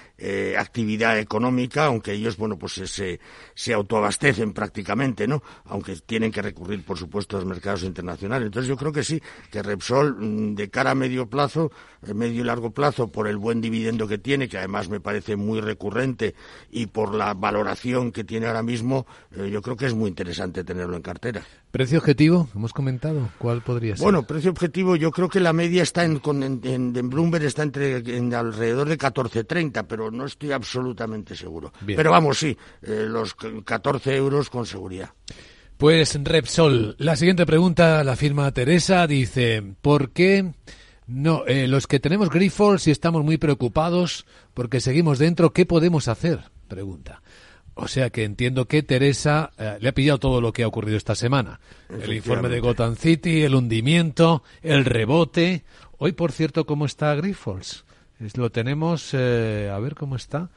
actividad 0.58 1.20
económica, 1.20 1.86
aunque 1.86 2.14
ellos, 2.14 2.38
bueno, 2.38 2.58
pues 2.58 2.74
se, 2.74 3.20
se 3.54 3.74
autoabastecen 3.74 4.52
prácticamente, 4.52 5.28
¿no? 5.28 5.44
Aunque 5.66 5.96
tienen 5.98 6.32
que 6.32 6.42
recurrir, 6.42 6.84
por 6.84 6.98
supuesto, 6.98 7.38
a 7.38 7.42
los 7.42 7.48
mercados 7.48 7.84
internacionales. 7.84 8.48
Entonces 8.48 8.68
yo 8.68 8.78
creo 8.78 8.92
que 8.92 9.04
sí, 9.04 9.22
que 9.52 9.64
Repsol, 9.64 10.16
mm, 10.18 10.56
de 10.56 10.70
cara 10.70 10.92
a 10.92 10.96
medio 10.96 11.28
plazo, 11.28 11.72
medio 12.14 12.42
y 12.42 12.46
largo 12.46 12.72
plazo, 12.72 13.08
por 13.08 13.28
el 13.28 13.38
buen 13.38 13.62
dividendo 13.62 14.08
que 14.08 14.18
tiene, 14.18 14.48
que 14.48 14.58
además 14.58 14.90
me 14.90 15.00
parece 15.00 15.36
muy 15.36 15.62
recurrente, 15.62 16.36
y 16.72 16.88
por 16.88 17.14
la 17.14 17.34
valoración 17.34 18.12
que 18.12 18.24
tiene 18.24 18.48
ahora 18.48 18.64
mismo, 18.64 19.06
eh, 19.36 19.50
yo 19.52 19.62
creo 19.62 19.76
que 19.76 19.86
es 19.86 19.94
muy 19.94 20.10
interesante 20.10 20.64
tenerlo 20.64 20.96
en 20.96 21.02
cartera. 21.02 21.44
¿Precio 21.72 22.00
objetivo? 22.00 22.48
Hemos 22.56 22.74
comentado. 22.74 23.30
¿Cuál 23.38 23.62
podría 23.62 23.96
ser? 23.96 24.04
Bueno, 24.04 24.24
precio 24.24 24.52
objetivo, 24.52 24.96
yo 24.96 25.12
creo 25.12 25.30
que 25.30 25.40
la 25.40 25.54
media 25.54 25.84
está 25.84 26.06
en, 26.06 26.22
en, 26.64 27.10
Bloomberg 27.10 27.46
está 27.46 27.64
entre 27.64 27.98
en 27.98 28.34
alrededor 28.34 28.88
de 28.90 28.98
14.30, 28.98 29.86
pero 29.88 30.10
no 30.12 30.26
estoy 30.26 30.52
absolutamente 30.52 31.36
seguro. 31.36 31.72
Pero 31.86 32.12
vamos, 32.12 32.38
sí, 32.38 32.58
eh, 32.82 33.06
los 33.08 33.36
14 33.36 34.16
euros 34.16 34.50
con 34.50 34.66
seguridad. 34.66 35.12
Pues 35.78 36.20
Repsol, 36.24 36.96
la 36.98 37.16
siguiente 37.16 37.46
pregunta 37.46 38.04
la 38.04 38.16
firma 38.16 38.52
Teresa, 38.52 39.06
dice, 39.06 39.64
¿por 39.82 40.10
qué 40.10 40.54
no, 41.06 41.46
eh, 41.46 41.68
los 41.68 41.86
que 41.86 42.00
tenemos 42.00 42.30
Grifols 42.30 42.88
y 42.88 42.92
estamos 42.92 43.24
muy 43.24 43.38
preocupados 43.38 44.26
porque 44.56 44.82
seguimos 44.82 45.20
dentro, 45.20 45.54
¿qué 45.54 45.68
podemos 45.68 46.08
hacer? 46.08 46.46
Pregunta. 46.68 47.22
O 47.76 47.88
sea 47.88 48.10
que 48.10 48.24
entiendo 48.24 48.68
que 48.68 48.82
Teresa 48.82 49.52
eh, 49.58 49.78
le 49.80 49.90
ha 49.90 49.94
pillado 49.94 50.18
todo 50.18 50.42
lo 50.42 50.52
que 50.52 50.64
ha 50.64 50.68
ocurrido 50.68 50.98
esta 50.98 51.14
semana. 51.14 51.60
El 51.90 52.12
informe 52.12 52.50
de 52.50 52.60
Gotham 52.60 52.96
City, 52.96 53.44
el 53.44 53.54
hundimiento, 53.54 54.44
el 54.64 54.84
rebote. 54.84 55.64
Hoy, 56.00 56.14
por 56.14 56.32
cierto, 56.32 56.66
¿cómo 56.66 56.86
está 56.86 57.14
Grifols? 57.16 57.86
lo 58.36 58.50
tenemos, 58.50 59.12
eh, 59.14 59.72
a 59.72 59.78
ver 59.78 59.94
cómo 59.94 60.16
está. 60.16 60.50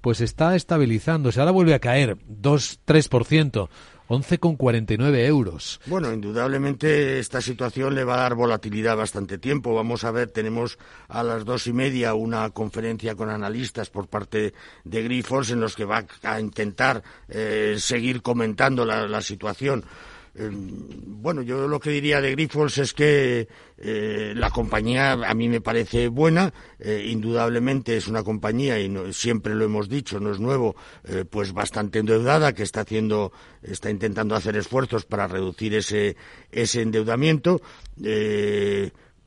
Pues 0.00 0.20
está 0.20 0.56
estabilizándose. 0.56 1.38
Ahora 1.38 1.52
vuelve 1.52 1.74
a 1.74 1.78
caer, 1.78 2.18
2-3%. 2.26 3.68
11,49 4.08 5.26
euros. 5.26 5.80
Bueno, 5.86 6.12
indudablemente 6.12 7.18
esta 7.18 7.40
situación 7.40 7.94
le 7.94 8.04
va 8.04 8.14
a 8.14 8.20
dar 8.22 8.34
volatilidad 8.34 8.96
bastante 8.96 9.38
tiempo. 9.38 9.74
Vamos 9.74 10.04
a 10.04 10.10
ver, 10.10 10.30
tenemos 10.30 10.78
a 11.08 11.22
las 11.22 11.44
dos 11.44 11.66
y 11.66 11.72
media 11.72 12.14
una 12.14 12.50
conferencia 12.50 13.14
con 13.14 13.30
analistas 13.30 13.90
por 13.90 14.08
parte 14.08 14.52
de 14.84 15.02
Grifols 15.02 15.50
en 15.50 15.60
los 15.60 15.74
que 15.74 15.84
va 15.84 16.04
a 16.22 16.40
intentar 16.40 17.02
eh, 17.28 17.76
seguir 17.78 18.22
comentando 18.22 18.84
la 18.84 19.20
situación. 19.20 19.84
Bueno, 20.36 21.42
yo 21.42 21.68
lo 21.68 21.78
que 21.78 21.90
diría 21.90 22.20
de 22.20 22.32
Grifols 22.32 22.78
es 22.78 22.92
que 22.92 23.46
eh, 23.78 24.32
la 24.34 24.50
compañía 24.50 25.12
a 25.12 25.32
mí 25.32 25.48
me 25.48 25.60
parece 25.60 26.08
buena, 26.08 26.52
eh, 26.80 27.06
indudablemente 27.08 27.96
es 27.96 28.08
una 28.08 28.24
compañía 28.24 28.80
y 28.80 28.92
siempre 29.12 29.54
lo 29.54 29.64
hemos 29.64 29.88
dicho, 29.88 30.18
no 30.18 30.32
es 30.32 30.40
nuevo, 30.40 30.74
eh, 31.04 31.24
pues 31.24 31.52
bastante 31.52 32.00
endeudada 32.00 32.52
que 32.52 32.64
está 32.64 32.80
haciendo, 32.80 33.32
está 33.62 33.90
intentando 33.90 34.34
hacer 34.34 34.56
esfuerzos 34.56 35.04
para 35.04 35.28
reducir 35.28 35.74
ese 35.74 36.16
ese 36.50 36.82
endeudamiento 36.82 37.62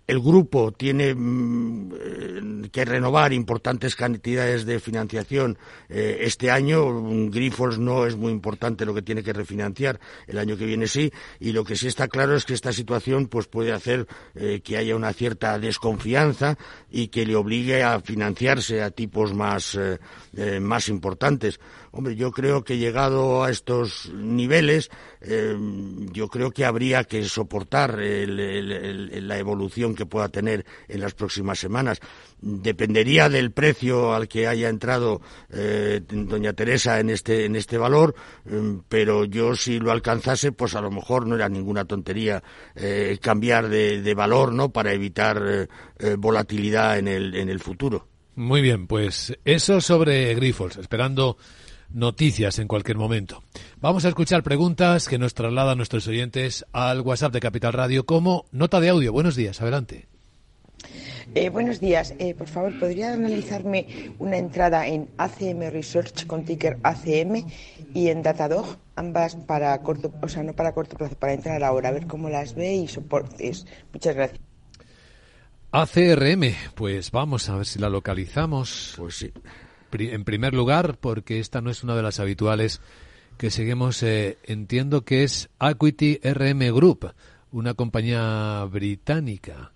el 0.08 0.22
grupo 0.22 0.72
tiene 0.72 1.14
mm, 1.14 1.92
eh, 1.94 2.70
que 2.72 2.86
renovar 2.86 3.34
importantes 3.34 3.96
cantidades 3.96 4.66
de 4.66 4.80
financiación 4.80 5.58
eh, 5.90 6.20
este 6.22 6.50
año. 6.50 7.30
Grifols 7.30 7.78
no 7.78 8.06
es 8.06 8.16
muy 8.16 8.32
importante 8.32 8.86
lo 8.86 8.94
que 8.94 9.02
tiene 9.02 9.22
que 9.22 9.34
refinanciar. 9.34 10.00
El 10.26 10.38
año 10.38 10.58
que 10.58 10.66
viene 10.66 10.88
sí. 10.88 11.12
Y 11.42 11.52
lo 11.52 11.66
que 11.66 11.76
sí 11.76 11.88
está 11.88 12.08
claro 12.08 12.36
es 12.36 12.46
que 12.46 12.54
esta 12.54 12.72
situación 12.72 13.28
pues 13.28 13.48
puede 13.48 13.74
hacer 13.74 14.08
eh, 14.34 14.62
que 14.64 14.78
haya 14.78 14.96
una 14.96 15.12
cierta 15.12 15.60
desconfianza 15.60 16.58
y 16.90 17.10
que 17.10 17.26
le 17.26 17.36
obligue 17.36 17.84
a 17.84 18.00
financiarse 18.00 18.82
a 18.82 18.92
tipos 18.92 19.34
más, 19.34 19.78
más 20.62 20.88
importantes. 20.88 21.60
Hombre, 21.92 22.16
yo 22.16 22.32
creo 22.32 22.64
que 22.64 22.78
llegado 22.78 23.44
a 23.44 23.50
estos 23.50 24.12
niveles, 24.14 24.90
yo 25.22 26.28
creo 26.28 26.52
que 26.52 26.66
habría 26.66 27.04
que 27.04 27.24
soportar 27.24 27.98
la 27.98 29.38
evolución 29.38 29.96
que 29.96 30.06
pueda 30.06 30.30
tener 30.30 30.66
en 30.88 31.02
las 31.02 31.14
próximas 31.14 31.60
semanas. 31.60 32.00
Dependería 32.40 33.30
del 33.30 33.52
precio 33.52 34.14
al 34.14 34.28
que 34.28 34.48
haya 34.48 34.70
entrado 34.70 35.22
eh, 35.50 36.02
doña 36.08 36.54
Teresa 36.54 37.00
en 37.00 37.10
este, 37.10 37.46
en 37.46 37.56
este 37.56 37.78
valor, 37.78 38.16
em, 38.46 38.82
pero 38.88 39.26
yo 39.26 39.56
si 39.56 39.80
lo 39.80 39.92
alcanzase, 39.92 40.52
pues 40.52 40.76
a 40.76 40.82
lo 40.82 40.92
mejor 40.92 41.26
no 41.26 41.36
era 41.36 41.50
ninguna 41.50 41.86
tontería 41.86 42.44
eh, 42.76 43.18
cambiar 43.22 43.70
de, 43.70 44.14
valor, 44.14 44.54
¿no? 44.54 44.70
Para 44.70 44.94
evitar 44.94 45.68
eh, 46.00 46.16
volatilidad 46.18 46.98
en 47.00 47.08
el, 47.08 47.36
en 47.36 47.50
el 47.50 47.60
futuro. 47.60 48.08
Muy 48.36 48.62
bien, 48.62 48.86
pues 48.88 49.36
eso 49.44 49.82
sobre 49.82 50.34
Grifols, 50.36 50.78
esperando 50.78 51.38
noticias 51.90 52.60
en 52.60 52.68
cualquier 52.68 52.98
momento. 52.98 53.44
Vamos 53.80 54.06
a 54.06 54.10
escuchar 54.10 54.42
preguntas 54.42 55.08
que 55.08 55.20
nos 55.20 55.36
trasladan 55.36 55.78
nuestros 55.78 56.08
oyentes 56.08 56.66
al 56.72 57.02
WhatsApp 57.02 57.32
de 57.32 57.40
Capital 57.40 57.74
Radio 57.74 58.08
como 58.08 58.46
nota 58.52 58.80
de 58.80 58.90
audio. 58.90 59.14
Buenos 59.14 59.36
días, 59.36 59.62
adelante. 59.62 60.08
Eh, 61.36 61.50
buenos 61.50 61.80
días. 61.80 62.16
Eh, 62.18 62.34
por 62.34 62.48
favor, 62.48 62.80
¿podría 62.80 63.14
analizarme 63.14 64.16
una 64.18 64.38
entrada 64.38 64.88
en 64.88 65.10
ACM 65.18 65.70
Research 65.70 66.26
con 66.26 66.44
ticker 66.44 66.80
ACM 66.82 67.46
y 67.94 68.08
en 68.08 68.24
Datadog, 68.24 68.78
ambas 68.96 69.36
para 69.36 69.80
corto, 69.84 70.12
o 70.24 70.28
sea, 70.28 70.42
no 70.42 70.54
para 70.54 70.74
corto 70.74 70.98
plazo, 70.98 71.14
para 71.14 71.34
entrar 71.34 71.64
ahora, 71.64 71.90
a 71.90 71.92
ver 71.92 72.08
cómo 72.08 72.30
las 72.30 72.56
ve 72.56 72.74
y 72.74 72.88
soportes? 72.88 73.68
Muchas 73.94 74.16
gracias. 74.16 74.42
ACRM, 75.72 76.56
pues 76.74 77.12
vamos 77.12 77.48
a 77.48 77.58
ver 77.58 77.68
si 77.68 77.78
la 77.78 77.90
localizamos. 77.90 78.96
Pues 78.98 79.18
sí 79.18 79.32
en 79.92 80.24
primer 80.24 80.54
lugar, 80.54 80.98
porque 81.00 81.40
esta 81.40 81.62
no 81.62 81.70
es 81.70 81.84
una 81.84 81.96
de 81.96 82.04
las 82.04 82.20
habituales 82.20 82.82
que 83.38 83.52
seguimos, 83.52 84.02
eh, 84.04 84.38
entiendo 84.44 85.04
que 85.04 85.24
es 85.24 85.50
Equity 85.60 86.20
RM 86.24 86.74
Group, 86.74 87.14
una 87.52 87.74
compañía 87.74 88.66
británica 88.66 89.72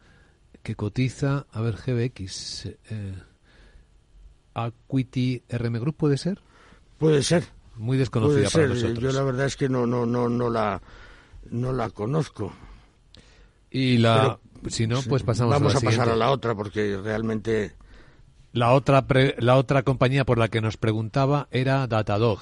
que 0.64 0.76
cotiza, 0.76 1.46
a 1.52 1.62
ver, 1.62 1.76
GBX. 1.76 2.66
Eh, 2.66 3.16
Equity 4.56 5.44
RM 5.50 5.80
Group 5.80 5.96
puede 5.96 6.18
ser? 6.18 6.40
Puede 6.98 7.24
ser. 7.24 7.46
Muy 7.78 7.98
desconocida 7.98 8.50
para 8.50 8.68
nosotros. 8.68 9.00
Yo 9.00 9.12
la 9.12 9.24
verdad 9.24 9.46
es 9.46 9.56
que 9.56 9.70
no, 9.70 9.88
no, 9.88 10.06
no, 10.06 10.28
no 10.28 10.50
la, 10.50 10.82
no 11.50 11.72
la 11.72 11.90
conozco. 11.90 12.54
Y 13.72 13.98
la, 13.98 14.40
si 14.68 14.86
no, 14.86 15.02
pues 15.04 15.24
pasamos 15.24 15.54
Vamos 15.54 15.76
a, 15.76 15.78
a 15.78 15.82
pasar 15.82 16.10
a 16.10 16.16
la 16.16 16.30
otra 16.32 16.54
porque 16.54 16.98
realmente 16.98 17.74
la 18.54 18.74
otra, 18.74 19.06
la 19.38 19.56
otra 19.56 19.84
compañía 19.84 20.26
por 20.26 20.38
la 20.38 20.50
que 20.50 20.62
nos 20.62 20.76
preguntaba 20.76 21.48
era 21.52 21.88
Datadog. 21.88 22.40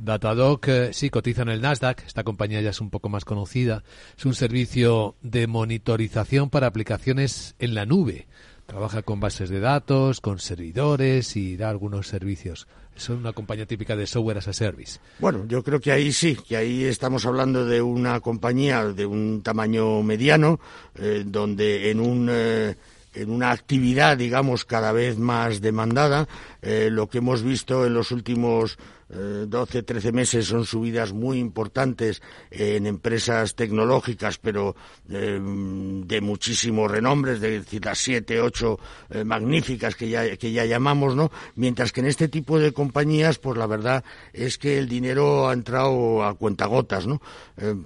Datadog 0.00 0.60
eh, 0.66 0.90
sí 0.94 1.10
cotiza 1.10 1.42
en 1.42 1.50
el 1.50 1.60
Nasdaq, 1.60 2.04
esta 2.06 2.24
compañía 2.24 2.62
ya 2.62 2.70
es 2.70 2.80
un 2.80 2.88
poco 2.88 3.10
más 3.10 3.26
conocida. 3.26 3.84
Es 4.16 4.24
un 4.24 4.34
servicio 4.34 5.14
de 5.20 5.46
monitorización 5.46 6.48
para 6.48 6.66
aplicaciones 6.66 7.54
en 7.58 7.74
la 7.74 7.84
nube. 7.84 8.26
Trabaja 8.64 9.02
con 9.02 9.20
bases 9.20 9.50
de 9.50 9.60
datos, 9.60 10.20
con 10.22 10.38
servidores 10.38 11.36
y 11.36 11.56
da 11.56 11.68
algunos 11.68 12.06
servicios. 12.06 12.66
Es 12.96 13.08
una 13.10 13.32
compañía 13.32 13.66
típica 13.66 13.94
de 13.94 14.06
software 14.06 14.38
as 14.38 14.48
a 14.48 14.52
service. 14.54 15.00
Bueno, 15.18 15.44
yo 15.46 15.62
creo 15.62 15.80
que 15.80 15.92
ahí 15.92 16.12
sí, 16.12 16.36
que 16.48 16.56
ahí 16.56 16.84
estamos 16.84 17.26
hablando 17.26 17.66
de 17.66 17.82
una 17.82 18.20
compañía 18.20 18.86
de 18.86 19.04
un 19.04 19.42
tamaño 19.42 20.02
mediano, 20.02 20.60
eh, 20.94 21.24
donde 21.26 21.90
en 21.90 22.00
un 22.00 22.28
eh, 22.30 22.76
en 23.14 23.30
una 23.30 23.50
actividad, 23.50 24.16
digamos, 24.16 24.64
cada 24.64 24.92
vez 24.92 25.18
más 25.18 25.60
demandada. 25.60 26.28
Eh, 26.62 26.88
lo 26.90 27.08
que 27.08 27.18
hemos 27.18 27.42
visto 27.42 27.86
en 27.86 27.94
los 27.94 28.12
últimos 28.12 28.78
12, 29.10 29.82
13 29.82 30.12
meses 30.12 30.46
son 30.46 30.64
subidas 30.64 31.12
muy 31.12 31.38
importantes 31.38 32.22
en 32.50 32.86
empresas 32.86 33.54
tecnológicas, 33.56 34.38
pero 34.38 34.76
de 35.08 36.20
muchísimo 36.20 36.86
renombre, 36.86 37.32
es 37.32 37.40
decir, 37.40 37.84
las 37.84 37.98
7, 37.98 38.40
8 38.40 38.78
magníficas 39.24 39.96
que 39.96 40.08
ya, 40.08 40.36
que 40.36 40.52
ya 40.52 40.64
llamamos, 40.64 41.16
¿no? 41.16 41.32
Mientras 41.56 41.92
que 41.92 42.00
en 42.00 42.06
este 42.06 42.28
tipo 42.28 42.58
de 42.58 42.72
compañías, 42.72 43.38
pues 43.38 43.58
la 43.58 43.66
verdad 43.66 44.04
es 44.32 44.58
que 44.58 44.78
el 44.78 44.88
dinero 44.88 45.48
ha 45.48 45.52
entrado 45.52 46.24
a 46.24 46.34
cuentagotas, 46.34 47.06
¿no? 47.06 47.20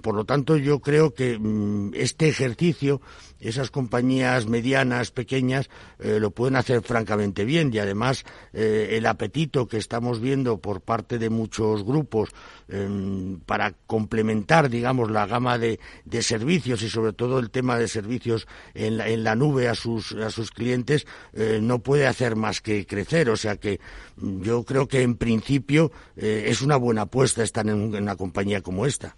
por 0.01 0.15
lo 0.15 0.25
tanto, 0.25 0.57
yo 0.57 0.79
creo 0.79 1.13
que 1.13 1.37
mm, 1.37 1.91
este 1.95 2.27
ejercicio 2.29 3.01
esas 3.39 3.69
compañías 3.69 4.47
medianas, 4.47 5.11
pequeñas, 5.11 5.69
eh, 5.99 6.19
lo 6.19 6.31
pueden 6.31 6.55
hacer 6.55 6.81
francamente 6.81 7.45
bien 7.45 7.71
y 7.73 7.79
además 7.79 8.25
eh, 8.53 8.89
el 8.93 9.05
apetito 9.05 9.67
que 9.67 9.77
estamos 9.77 10.19
viendo 10.19 10.57
por 10.57 10.81
parte 10.81 11.14
de 11.17 11.29
muchos 11.29 11.83
grupos 11.83 12.29
em, 12.67 13.39
para 13.39 13.73
complementar, 13.87 14.69
digamos, 14.69 15.11
la 15.11 15.25
gama 15.25 15.57
de, 15.57 15.79
servicios 16.21 16.81
y 16.81 16.89
sobre 16.89 17.13
todo 17.13 17.39
el 17.39 17.51
tema 17.51 17.77
de 17.77 17.87
servicios 17.87 18.47
en 18.73 18.97
la, 18.97 19.09
en 19.09 19.23
la 19.23 19.35
nube 19.35 19.67
a 19.67 19.75
sus, 19.75 20.13
a 20.13 20.29
sus 20.29 20.51
clientes 20.51 21.05
eh, 21.33 21.59
no 21.61 21.79
puede 21.79 22.07
hacer 22.07 22.35
más 22.35 22.61
que 22.61 22.85
crecer. 22.85 23.29
O 23.29 23.37
sea 23.37 23.57
que 23.57 23.79
mm, 24.17 24.41
yo 24.41 24.63
creo 24.63 24.87
que 24.87 25.01
en 25.01 25.15
principio 25.15 25.91
es 26.15 26.61
una 26.61 26.77
buena 26.77 27.03
apuesta 27.03 27.43
estar 27.43 27.67
en 27.67 27.95
una 27.95 28.15
compañía 28.15 28.61
como 28.61 28.85
esta. 28.85 29.15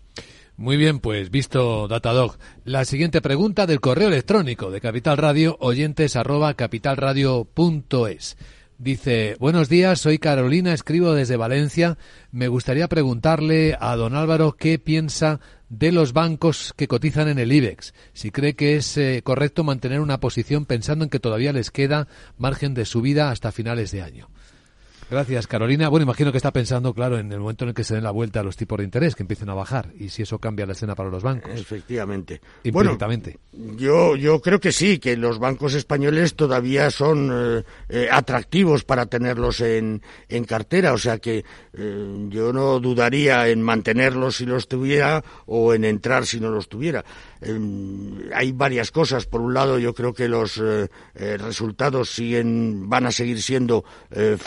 Muy 0.57 0.75
bien, 0.75 0.99
pues 0.99 1.29
visto 1.29 1.87
Datadog. 1.87 2.39
La 2.65 2.83
siguiente 2.83 3.21
pregunta 3.21 3.67
del 3.67 3.79
correo 3.79 4.07
electrónico 4.07 4.71
de 4.71 4.81
Capital 4.81 5.15
Radio, 5.17 5.55
oyentes 5.59 6.15
arroba 6.15 6.55
capitalradio.es. 6.55 8.37
Dice, 8.79 9.37
buenos 9.39 9.69
días, 9.69 9.99
soy 9.99 10.19
Carolina, 10.19 10.71
escribo 10.71 11.13
desde 11.13 11.35
Valencia. 11.35 11.97
Me 12.31 12.47
gustaría 12.47 12.87
preguntarle 12.87 13.75
a 13.79 13.95
don 13.95 14.15
Álvaro 14.15 14.55
qué 14.55 14.77
piensa 14.77 15.39
de 15.67 15.91
los 15.91 16.13
bancos 16.13 16.75
que 16.77 16.87
cotizan 16.87 17.27
en 17.27 17.39
el 17.39 17.51
IBEX. 17.51 17.95
Si 18.13 18.29
cree 18.29 18.55
que 18.55 18.75
es 18.75 18.95
eh, 18.97 19.21
correcto 19.23 19.63
mantener 19.63 19.99
una 19.99 20.19
posición 20.19 20.67
pensando 20.67 21.03
en 21.03 21.09
que 21.09 21.19
todavía 21.19 21.53
les 21.53 21.71
queda 21.71 22.07
margen 22.37 22.75
de 22.75 22.85
subida 22.85 23.31
hasta 23.31 23.51
finales 23.51 23.89
de 23.89 24.03
año. 24.03 24.29
Gracias, 25.09 25.47
Carolina. 25.47 25.87
Bueno, 25.87 26.03
imagino 26.03 26.31
que 26.31 26.37
está 26.37 26.51
pensando, 26.51 26.93
claro, 26.93 27.17
en 27.17 27.31
el 27.31 27.39
momento 27.39 27.63
en 27.63 27.69
el 27.69 27.75
que 27.75 27.85
se 27.85 27.95
den 27.95 28.03
la 28.03 28.11
vuelta 28.11 28.41
a 28.41 28.43
los 28.43 28.57
tipos 28.57 28.77
de 28.77 28.83
interés, 28.83 29.15
que 29.15 29.23
empiecen 29.23 29.49
a 29.49 29.53
bajar, 29.53 29.93
y 29.97 30.09
si 30.09 30.23
eso 30.23 30.37
cambia 30.39 30.65
la 30.65 30.73
escena 30.73 30.95
para 30.95 31.09
los 31.09 31.23
bancos. 31.23 31.51
Efectivamente. 31.53 32.41
Bueno, 32.71 32.97
yo, 33.77 34.17
yo 34.17 34.41
creo 34.41 34.59
que 34.59 34.73
sí, 34.73 34.99
que 34.99 35.15
los 35.15 35.39
bancos 35.39 35.75
españoles 35.75 36.35
todavía 36.35 36.91
son 36.91 37.31
eh, 37.31 37.63
eh, 37.87 38.09
atractivos 38.11 38.83
para 38.83 39.05
tenerlos 39.05 39.61
en, 39.61 40.01
en 40.27 40.43
cartera, 40.43 40.91
o 40.91 40.97
sea 40.97 41.19
que 41.19 41.45
eh, 41.73 42.27
yo 42.29 42.51
no 42.51 42.79
dudaría 42.81 43.47
en 43.47 43.61
mantenerlos 43.61 44.37
si 44.37 44.45
los 44.45 44.67
tuviera 44.67 45.23
o 45.45 45.73
en 45.73 45.85
entrar 45.85 46.25
si 46.25 46.41
no 46.41 46.49
los 46.49 46.67
tuviera. 46.67 47.05
Em, 47.41 48.29
hay 48.33 48.51
varias 48.51 48.91
cosas. 48.91 49.25
Por 49.25 49.41
un 49.41 49.53
lado, 49.53 49.79
yo 49.79 49.93
creo 49.93 50.13
que 50.13 50.27
los 50.27 50.57
eh, 50.57 50.87
resultados 51.37 52.09
siguen, 52.09 52.89
van 52.89 53.05
a 53.05 53.11
seguir 53.11 53.41
siendo 53.41 53.85
eh, 54.11 54.37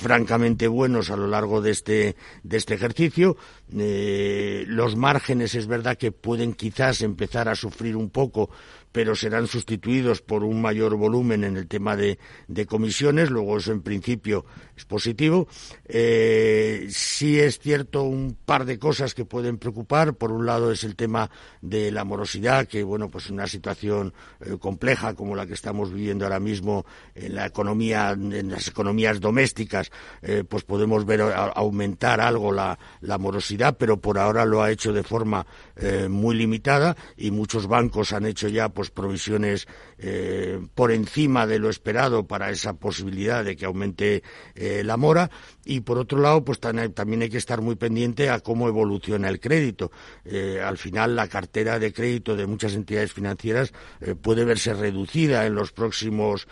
buenos 0.69 1.11
a 1.11 1.17
lo 1.17 1.27
largo 1.27 1.61
de 1.61 1.71
este, 1.71 2.17
de 2.43 2.57
este 2.57 2.75
ejercicio. 2.75 3.37
los 3.69 4.97
márgenes 4.97 5.55
es 5.55 5.67
verdad 5.67 5.97
que 5.97 6.13
pueden 6.13 6.55
quizás 6.55 7.03
empezar 7.03 7.49
a 7.49 7.55
sufrir 7.55 7.97
un 7.97 8.11
poco 8.11 8.51
pero 8.93 9.15
serán 9.15 9.47
sustituidos 9.47 10.21
por 10.21 10.43
un 10.43 10.61
mayor 10.61 10.97
volumen 10.97 11.45
en 11.45 11.57
el 11.57 11.69
tema 11.69 11.97
de, 11.97 12.19
comisiones, 12.67 13.31
luego 13.31 13.57
eso 13.57 13.73
en 13.73 13.83
principio 13.83 14.45
es 14.77 14.85
positivo. 14.85 15.49
Eh, 15.87 16.87
sí 16.91 17.39
es 17.39 17.59
cierto 17.59 18.03
un 18.03 18.37
par 18.45 18.65
de 18.65 18.79
cosas 18.79 19.15
que 19.15 19.25
pueden 19.25 19.59
preocupar. 19.59 20.15
Por 20.15 20.33
un 20.33 20.45
lado 20.45 20.73
es 20.73 20.85
el 20.85 20.97
tema 20.97 21.31
de 21.63 21.91
la 21.91 22.05
morosidad, 22.05 22.67
que 22.67 22.83
bueno, 22.83 23.09
pues 23.09 23.31
una 23.31 23.47
situación 23.47 24.13
eh, 24.41 24.57
compleja 24.59 25.15
como 25.15 25.37
la 25.37 25.47
que 25.47 25.55
estamos 25.55 25.93
viviendo 25.93 26.25
ahora 26.25 26.41
mismo 26.41 26.85
en 27.15 27.35
la 27.35 27.47
economía, 27.47 28.11
en 28.11 28.51
las 28.51 28.69
economías 28.69 29.21
domésticas, 29.21 29.91
eh, 30.23 30.45
pues 30.47 30.65
podemos 30.65 31.07
ver 31.07 31.23
aumentar 31.23 32.21
algo 32.21 32.53
la, 32.53 32.79
la, 33.01 33.19
morosidad, 33.19 33.77
pero 33.79 34.01
por 34.01 34.19
ahora 34.19 34.45
lo 34.45 34.63
ha 34.63 34.71
hecho 34.71 34.93
de 34.93 35.03
forma 35.03 35.47
muy 36.09 36.37
limitada 36.37 36.97
y 37.17 37.31
muchos 37.31 37.67
bancos 37.67 38.13
han 38.13 38.27
hecho 38.27 38.49
ya 38.49 38.69
pues 38.81 38.91
provisiones 38.91 39.69
eh, 39.99 40.59
por 40.75 40.91
encima 40.91 41.47
de 41.47 41.59
lo 41.59 41.69
esperado 41.69 42.27
para 42.27 42.49
esa 42.49 42.73
posibilidad 42.73 43.45
de 43.45 43.55
que 43.55 43.67
aumente 43.67 44.23
eh, 44.55 44.83
la 44.83 44.97
mora 44.97 45.31
y 45.67 45.81
por 45.81 45.99
otro 45.99 46.19
lado 46.19 46.43
pues 46.43 46.59
también 46.61 47.21
hay 47.21 47.29
que 47.29 47.37
estar 47.37 47.61
muy 47.61 47.77
pendiente 47.77 48.31
a 48.31 48.41
cómo 48.41 48.69
evoluciona 48.69 49.29
el 49.29 49.39
crédito 49.39 49.93
eh, 50.25 50.63
al 50.65 50.79
final 50.79 51.15
la 51.15 51.29
cartera 51.29 51.79
de 51.79 51.93
crédito 51.93 52.37
de 52.37 52.47
muchas 52.47 52.73
entidades 52.73 53.13
financieras 53.13 53.75
puede 54.23 54.47
verse 54.47 54.73
reducida 54.73 55.45
en 55.45 55.55
los 55.55 55.73
próximos 55.73 56.49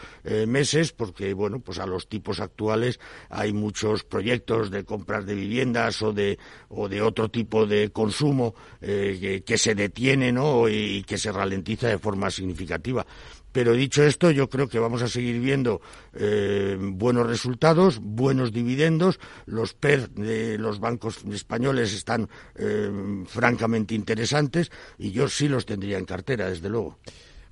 meses 0.46 0.92
porque 0.92 1.32
bueno 1.32 1.60
pues 1.60 1.78
a 1.78 1.86
los 1.86 2.08
tipos 2.08 2.40
actuales 2.40 3.00
hay 3.30 3.54
muchos 3.54 4.04
proyectos 4.04 4.70
de 4.70 4.84
compras 4.84 5.24
de 5.24 5.34
viviendas 5.34 6.02
o 6.02 6.12
de 6.12 6.38
o 6.68 6.90
de 6.90 7.00
otro 7.00 7.30
tipo 7.30 7.64
de 7.64 7.90
consumo 7.90 8.54
que, 8.80 9.56
se 9.56 9.74
detiene 9.74 10.30
¿no? 10.30 10.68
y 10.68 11.02
que 11.04 11.16
se 11.16 11.32
ralentiza 11.32 11.88
de 11.88 11.98
forma 11.98 12.17
más 12.18 12.34
significativa. 12.34 13.06
Pero 13.52 13.72
dicho 13.72 14.02
esto, 14.02 14.30
yo 14.30 14.48
creo 14.48 14.68
que 14.68 14.78
vamos 14.78 15.02
a 15.02 15.08
seguir 15.08 15.40
viendo 15.40 15.80
eh, 16.14 16.76
buenos 16.78 17.26
resultados, 17.26 17.98
buenos 18.00 18.52
dividendos. 18.52 19.18
Los 19.46 19.74
PER 19.74 20.10
de 20.10 20.58
los 20.58 20.80
bancos 20.80 21.24
españoles 21.24 21.94
están 21.94 22.28
eh, 22.56 22.90
francamente 23.26 23.94
interesantes 23.94 24.70
y 24.98 25.12
yo 25.12 25.28
sí 25.28 25.48
los 25.48 25.64
tendría 25.64 25.98
en 25.98 26.04
cartera, 26.04 26.50
desde 26.50 26.68
luego. 26.68 26.98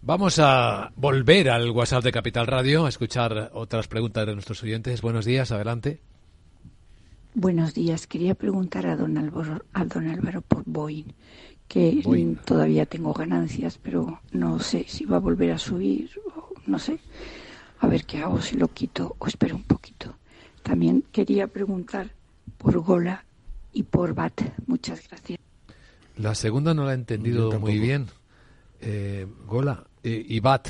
Vamos 0.03 0.39
a 0.39 0.93
volver 0.95 1.51
al 1.51 1.71
WhatsApp 1.71 2.05
de 2.05 2.13
Capital 2.13 2.47
Radio 2.47 2.87
a 2.87 2.89
escuchar 2.89 3.51
otras 3.55 3.89
preguntas 3.89 4.27
de 4.27 4.35
nuestros 4.35 4.63
oyentes. 4.63 5.01
Buenos 5.01 5.25
días, 5.25 5.51
adelante. 5.51 6.01
Buenos 7.35 7.75
días. 7.75 8.07
Quería 8.07 8.35
preguntar 8.35 8.87
a 8.87 8.97
don 8.97 9.19
Álvaro, 9.19 9.65
a 9.73 9.85
don 9.85 10.09
Álvaro 10.09 10.43
por 10.43 10.63
Boeing 10.65 11.13
que 11.69 12.37
todavía 12.45 12.87
tengo 12.87 13.13
ganancias, 13.13 13.79
pero 13.83 14.21
no 14.33 14.59
sé 14.61 14.85
si 14.89 15.05
va 15.05 15.17
a 15.17 15.21
volver 15.21 15.53
a 15.53 15.59
subir, 15.59 16.11
o 16.35 16.53
no 16.67 16.79
sé. 16.79 16.99
A 17.81 17.89
ver 17.89 18.05
qué 18.05 18.19
hago, 18.19 18.41
si 18.41 18.57
lo 18.57 18.69
quito 18.69 19.17
o 19.19 19.27
espero 19.27 19.57
un 19.57 19.65
poquito. 19.65 20.17
También 20.63 21.05
quería 21.13 21.47
preguntar 21.47 22.11
por 22.59 22.79
Gola 22.81 23.25
y 23.73 23.83
por 23.83 24.15
BAT. 24.15 24.43
Muchas 24.67 25.07
gracias. 25.09 25.39
La 26.17 26.35
segunda 26.35 26.73
no 26.73 26.85
la 26.85 26.93
he 26.93 26.95
entendido 26.95 27.61
muy 27.61 27.79
bien. 27.79 28.07
Eh, 28.81 29.27
Gola 29.47 29.85
eh, 30.03 30.25
y 30.27 30.41
BAT. 30.41 30.69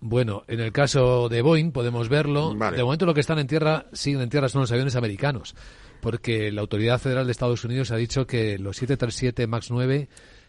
Bueno, 0.00 0.44
en 0.46 0.60
el 0.60 0.70
caso 0.70 1.28
de 1.28 1.42
Boeing 1.42 1.72
podemos 1.72 2.08
verlo. 2.08 2.54
De 2.54 2.82
momento 2.84 3.06
lo 3.06 3.14
que 3.14 3.20
están 3.20 3.38
en 3.38 3.46
tierra, 3.46 3.86
siguen 3.92 4.20
en 4.20 4.28
tierra 4.28 4.48
son 4.48 4.60
los 4.60 4.70
aviones 4.70 4.94
americanos 4.94 5.56
porque 6.00 6.52
la 6.52 6.60
Autoridad 6.60 7.00
Federal 7.00 7.26
de 7.26 7.32
Estados 7.32 7.64
Unidos 7.64 7.90
ha 7.90 7.96
dicho 7.96 8.26
que 8.26 8.58
los 8.58 8.76
737 8.76 9.46
MAX 9.46 9.70
9 9.70 10.08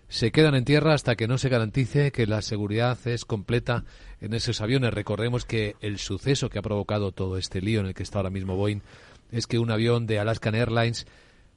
se 0.09 0.31
quedan 0.31 0.55
en 0.55 0.65
tierra 0.65 0.93
hasta 0.93 1.15
que 1.15 1.27
no 1.27 1.37
se 1.37 1.49
garantice 1.49 2.11
que 2.11 2.25
la 2.25 2.41
seguridad 2.41 2.97
es 3.05 3.25
completa 3.25 3.85
en 4.21 4.33
esos 4.33 4.59
aviones. 4.59 4.93
Recordemos 4.93 5.45
que 5.45 5.75
el 5.81 5.99
suceso 5.99 6.49
que 6.49 6.59
ha 6.59 6.63
provocado 6.63 7.11
todo 7.11 7.37
este 7.37 7.61
lío 7.61 7.79
en 7.79 7.87
el 7.87 7.93
que 7.93 8.03
está 8.03 8.19
ahora 8.19 8.31
mismo 8.31 8.55
Boeing 8.55 8.81
es 9.31 9.45
que 9.45 9.59
un 9.59 9.69
avión 9.69 10.07
de 10.07 10.19
Alaskan 10.19 10.55
Airlines 10.55 11.05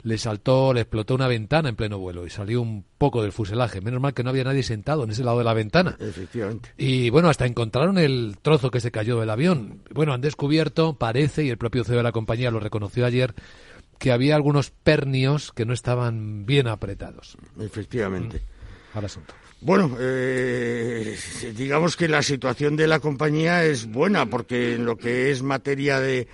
le 0.02 0.18
saltó, 0.18 0.74
le 0.74 0.80
explotó 0.80 1.14
una 1.14 1.28
ventana 1.28 1.68
en 1.68 1.76
pleno 1.76 1.98
vuelo 1.98 2.26
y 2.26 2.30
salió 2.30 2.60
un 2.60 2.84
poco 2.98 3.22
del 3.22 3.32
fuselaje. 3.32 3.80
Menos 3.80 4.00
mal 4.00 4.14
que 4.14 4.24
no 4.24 4.30
había 4.30 4.44
nadie 4.44 4.62
sentado 4.62 5.04
en 5.04 5.10
ese 5.10 5.24
lado 5.24 5.38
de 5.38 5.44
la 5.44 5.54
ventana. 5.54 5.96
Efectivamente. 5.98 6.70
Y 6.76 7.10
bueno, 7.10 7.28
hasta 7.28 7.46
encontraron 7.46 7.98
el 7.98 8.36
trozo 8.42 8.70
que 8.70 8.80
se 8.80 8.90
cayó 8.90 9.20
del 9.20 9.30
avión. 9.30 9.82
Bueno, 9.92 10.12
han 10.12 10.20
descubierto, 10.20 10.94
parece, 10.94 11.44
y 11.44 11.50
el 11.50 11.58
propio 11.58 11.84
CEO 11.84 11.96
de 11.96 12.02
la 12.02 12.12
compañía 12.12 12.50
lo 12.50 12.60
reconoció 12.60 13.06
ayer, 13.06 13.34
que 14.02 14.10
había 14.10 14.34
algunos 14.34 14.72
pernios 14.72 15.52
que 15.52 15.64
no 15.64 15.72
estaban 15.72 16.44
bien 16.44 16.66
apretados. 16.66 17.36
Efectivamente. 17.60 18.38
Mm. 18.38 18.98
Al 18.98 19.04
asunto. 19.04 19.32
Bueno, 19.60 19.96
eh, 20.00 21.16
digamos 21.56 21.96
que 21.96 22.08
la 22.08 22.22
situación 22.22 22.74
de 22.74 22.88
la 22.88 22.98
compañía 22.98 23.64
es 23.64 23.86
buena 23.86 24.26
porque 24.26 24.74
en 24.74 24.84
lo 24.84 24.96
que 24.96 25.30
es 25.30 25.44
materia 25.44 26.00
de, 26.00 26.26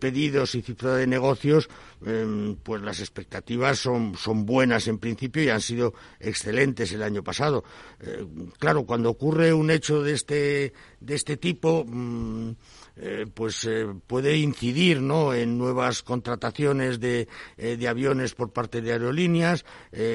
pedidos 0.00 0.56
y 0.56 0.62
cifra 0.62 0.96
de 0.96 1.06
negocios, 1.06 1.70
em, 2.04 2.56
pues 2.56 2.82
las 2.82 2.98
expectativas 2.98 3.78
son, 3.78 4.16
son 4.16 4.44
buenas 4.44 4.88
en 4.88 4.98
principio 4.98 5.44
y 5.44 5.50
han 5.50 5.60
sido 5.60 5.94
excelentes 6.18 6.90
el 6.90 7.04
año 7.04 7.22
pasado. 7.22 7.62
Eh, 8.00 8.26
claro, 8.58 8.82
cuando 8.82 9.10
ocurre 9.10 9.52
un 9.52 9.70
hecho 9.70 10.02
de 10.02 10.14
este, 10.14 10.72
de 10.98 11.14
este 11.14 11.36
tipo, 11.36 11.84
mm, 11.86 12.50
eh, 12.96 13.26
pues 13.32 13.68
puede 14.06 14.36
incidir 14.36 15.00
¿no? 15.00 15.34
en 15.34 15.58
nuevas 15.58 16.02
contrataciones 16.02 17.00
de, 17.00 17.28
de 17.56 17.88
aviones 17.88 18.34
por 18.34 18.52
parte 18.52 18.80
de 18.80 18.92
aerolíneas. 18.92 19.64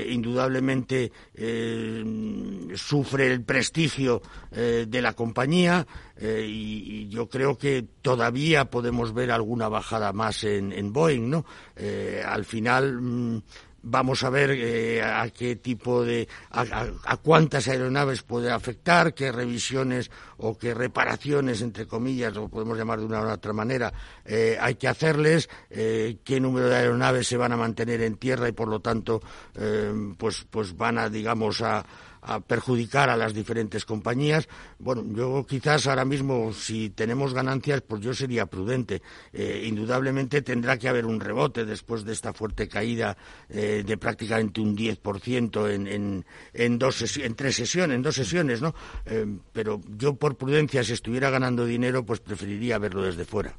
indudablemente 0.10 1.12
sufre 2.76 3.32
el 3.32 3.44
prestigio 3.44 4.22
de 4.52 5.02
la 5.02 5.13
compañía 5.13 5.88
y, 6.20 7.08
yo 7.10 7.30
creo 7.30 7.58
que 7.58 7.86
todavía 8.02 8.66
podemos 8.66 9.13
ver 9.13 9.32
alguna 9.32 9.70
bajada 9.70 10.13
más 10.13 10.44
en, 10.44 10.72
en 10.72 10.94
Boeing. 10.94 11.30
¿no? 11.30 11.46
al 12.26 12.46
final. 12.46 13.02
Mm, 13.02 13.42
Vamos 13.89 14.23
a 14.23 14.30
ver 14.30 14.52
eh, 14.52 15.02
a 15.02 15.30
qué 15.30 15.56
tipo 15.56 16.04
de, 16.04 16.28
a, 16.52 17.17
cuántas 17.23 17.69
aeronaves 17.69 18.21
puede 18.21 18.52
afectar, 18.52 19.13
qué 19.13 19.32
revisiones 19.32 20.12
o 20.38 20.58
qué 20.58 20.73
reparaciones, 20.73 21.62
entre 21.62 21.88
comillas, 21.88 22.36
lo 22.36 22.50
podemos 22.50 22.78
llamar 22.78 23.00
de 23.00 23.06
una 23.06 23.21
u 23.21 23.30
otra 23.30 23.54
manera, 23.54 23.93
eh, 24.26 24.58
hay 24.60 24.76
que 24.76 24.89
hacerles, 24.89 25.50
eh, 25.69 26.17
qué 26.26 26.41
número 26.41 26.67
de 26.67 26.76
aeronaves 26.76 27.28
se 27.28 27.38
van 27.38 27.54
a 27.54 27.58
mantener 27.58 28.02
en 28.02 28.17
tierra 28.17 28.50
y, 28.50 28.52
por 28.52 28.67
lo 28.67 28.82
tanto, 28.82 29.21
pues, 30.17 30.45
pues 30.50 30.76
van 30.76 30.97
a, 30.97 31.10
digamos, 31.10 31.62
a, 31.62 31.86
a 32.28 32.42
perjudicar 32.42 33.10
a 33.10 33.16
las 33.16 33.34
diferentes 33.34 33.86
compañías. 33.86 34.48
Bueno, 34.80 35.04
yo 35.16 35.46
quizás 35.48 35.88
ahora 35.88 36.04
mismo, 36.04 36.52
si 36.54 36.90
tenemos 36.90 37.34
ganancias, 37.34 37.82
pues 37.82 38.02
yo 38.02 38.13
sería 38.13 38.46
prudente. 38.46 39.02
Eh, 39.32 39.63
indudablemente 39.66 40.42
tendrá 40.42 40.78
que 40.78 40.90
haber 40.90 41.06
un 41.06 41.20
rebote 41.20 41.66
después 41.66 42.04
de 42.04 42.12
esta 42.13 42.34
fuerte 42.34 42.68
caída 42.68 43.18
eh, 43.50 43.84
de 43.86 43.98
prácticamente 43.98 44.60
un 44.60 44.76
10% 44.76 45.72
en, 45.72 45.88
en, 45.88 46.26
en, 46.54 46.78
dos 46.78 47.18
en 47.18 47.36
tres 47.36 47.56
sesiones, 47.56 47.96
en 47.96 48.02
dos 48.02 48.16
sesiones, 48.16 48.62
¿no? 48.62 48.76
Eh, 49.06 49.26
pero 49.54 49.82
yo, 49.98 50.16
por 50.16 50.36
prudencia, 50.36 50.84
si 50.84 50.94
estuviera 50.94 51.30
ganando 51.30 51.66
dinero, 51.66 52.06
pues 52.06 52.20
preferiría 52.20 52.78
verlo 52.78 53.04
desde 53.04 53.24
fuera. 53.24 53.58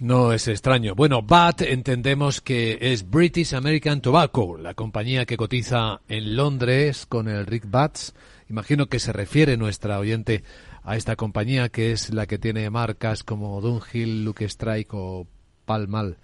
No 0.00 0.32
es 0.32 0.48
extraño. 0.48 0.94
Bueno, 0.94 1.20
BAT 1.20 1.60
entendemos 1.60 2.40
que 2.40 2.78
es 2.80 3.10
British 3.10 3.54
American 3.54 4.00
Tobacco, 4.00 4.56
la 4.56 4.72
compañía 4.72 5.26
que 5.26 5.36
cotiza 5.36 6.00
en 6.08 6.36
Londres 6.36 7.04
con 7.04 7.28
el 7.28 7.44
Rick 7.44 7.64
Bats. 7.70 8.14
Imagino 8.48 8.86
que 8.86 8.98
se 8.98 9.12
refiere 9.12 9.58
nuestra 9.58 9.98
oyente 9.98 10.42
a 10.84 10.96
esta 10.96 11.16
compañía 11.16 11.68
que 11.68 11.92
es 11.92 12.14
la 12.14 12.26
que 12.26 12.38
tiene 12.38 12.70
marcas 12.70 13.22
como 13.22 13.60
Dunhill, 13.60 14.24
Luke 14.24 14.42
Strike 14.46 14.94
o 14.94 15.26
Palmal 15.66 16.16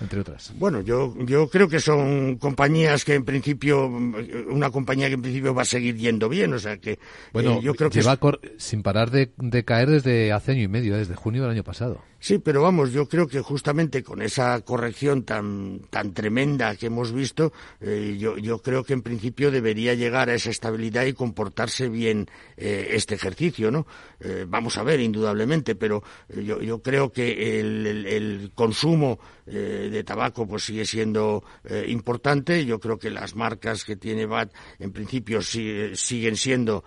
entre 0.00 0.20
otras. 0.20 0.52
Bueno, 0.56 0.80
yo, 0.80 1.14
yo 1.24 1.48
creo 1.48 1.68
que 1.68 1.80
son 1.80 2.36
compañías 2.36 3.04
que 3.04 3.14
en 3.14 3.24
principio, 3.24 3.86
una 3.86 4.70
compañía 4.70 5.08
que 5.08 5.14
en 5.14 5.22
principio 5.22 5.54
va 5.54 5.62
a 5.62 5.66
seguir 5.66 5.96
yendo 5.96 6.28
bien, 6.28 6.52
o 6.52 6.58
sea 6.58 6.78
que 6.78 6.92
eh, 6.92 6.98
bueno, 7.32 7.60
yo 7.60 7.74
creo 7.74 7.90
que 7.90 8.00
lleva 8.00 8.18
sin 8.56 8.82
parar 8.82 9.10
de, 9.10 9.32
de, 9.36 9.64
caer 9.64 9.90
desde 9.90 10.32
hace 10.32 10.52
año 10.52 10.62
y 10.62 10.68
medio, 10.68 10.96
desde 10.96 11.14
junio 11.14 11.42
del 11.42 11.50
año 11.52 11.64
pasado. 11.64 12.00
Sí, 12.20 12.38
pero 12.38 12.62
vamos, 12.62 12.92
yo 12.92 13.08
creo 13.08 13.28
que 13.28 13.40
justamente 13.40 14.02
con 14.02 14.22
esa 14.22 14.60
corrección 14.62 15.22
tan, 15.22 15.82
tan 15.88 16.12
tremenda 16.12 16.74
que 16.74 16.86
hemos 16.86 17.12
visto, 17.12 17.52
eh, 17.80 18.16
yo, 18.18 18.36
yo 18.38 18.60
creo 18.60 18.82
que 18.82 18.92
en 18.92 19.02
principio 19.02 19.52
debería 19.52 19.94
llegar 19.94 20.28
a 20.28 20.34
esa 20.34 20.50
estabilidad 20.50 21.04
y 21.04 21.12
comportarse 21.12 21.88
bien 21.88 22.26
eh, 22.56 22.88
este 22.90 23.14
ejercicio, 23.14 23.70
¿no? 23.70 23.86
Eh, 24.18 24.46
vamos 24.48 24.78
a 24.78 24.82
ver, 24.82 24.98
indudablemente, 24.98 25.76
pero 25.76 26.02
yo, 26.28 26.60
yo 26.60 26.82
creo 26.82 27.12
que 27.12 27.60
el, 27.60 27.86
el, 27.86 28.50
consumo 28.52 29.20
de 29.48 30.04
tabaco 30.04 30.46
pues 30.46 30.64
sigue 30.64 30.84
siendo 30.84 31.42
importante. 31.86 32.64
Yo 32.64 32.78
creo 32.78 32.98
que 32.98 33.10
las 33.10 33.34
marcas 33.34 33.84
que 33.84 33.96
tiene 33.96 34.26
BAT 34.26 34.52
en 34.78 34.92
principio 34.92 35.40
siguen 35.42 36.36
siendo 36.36 36.84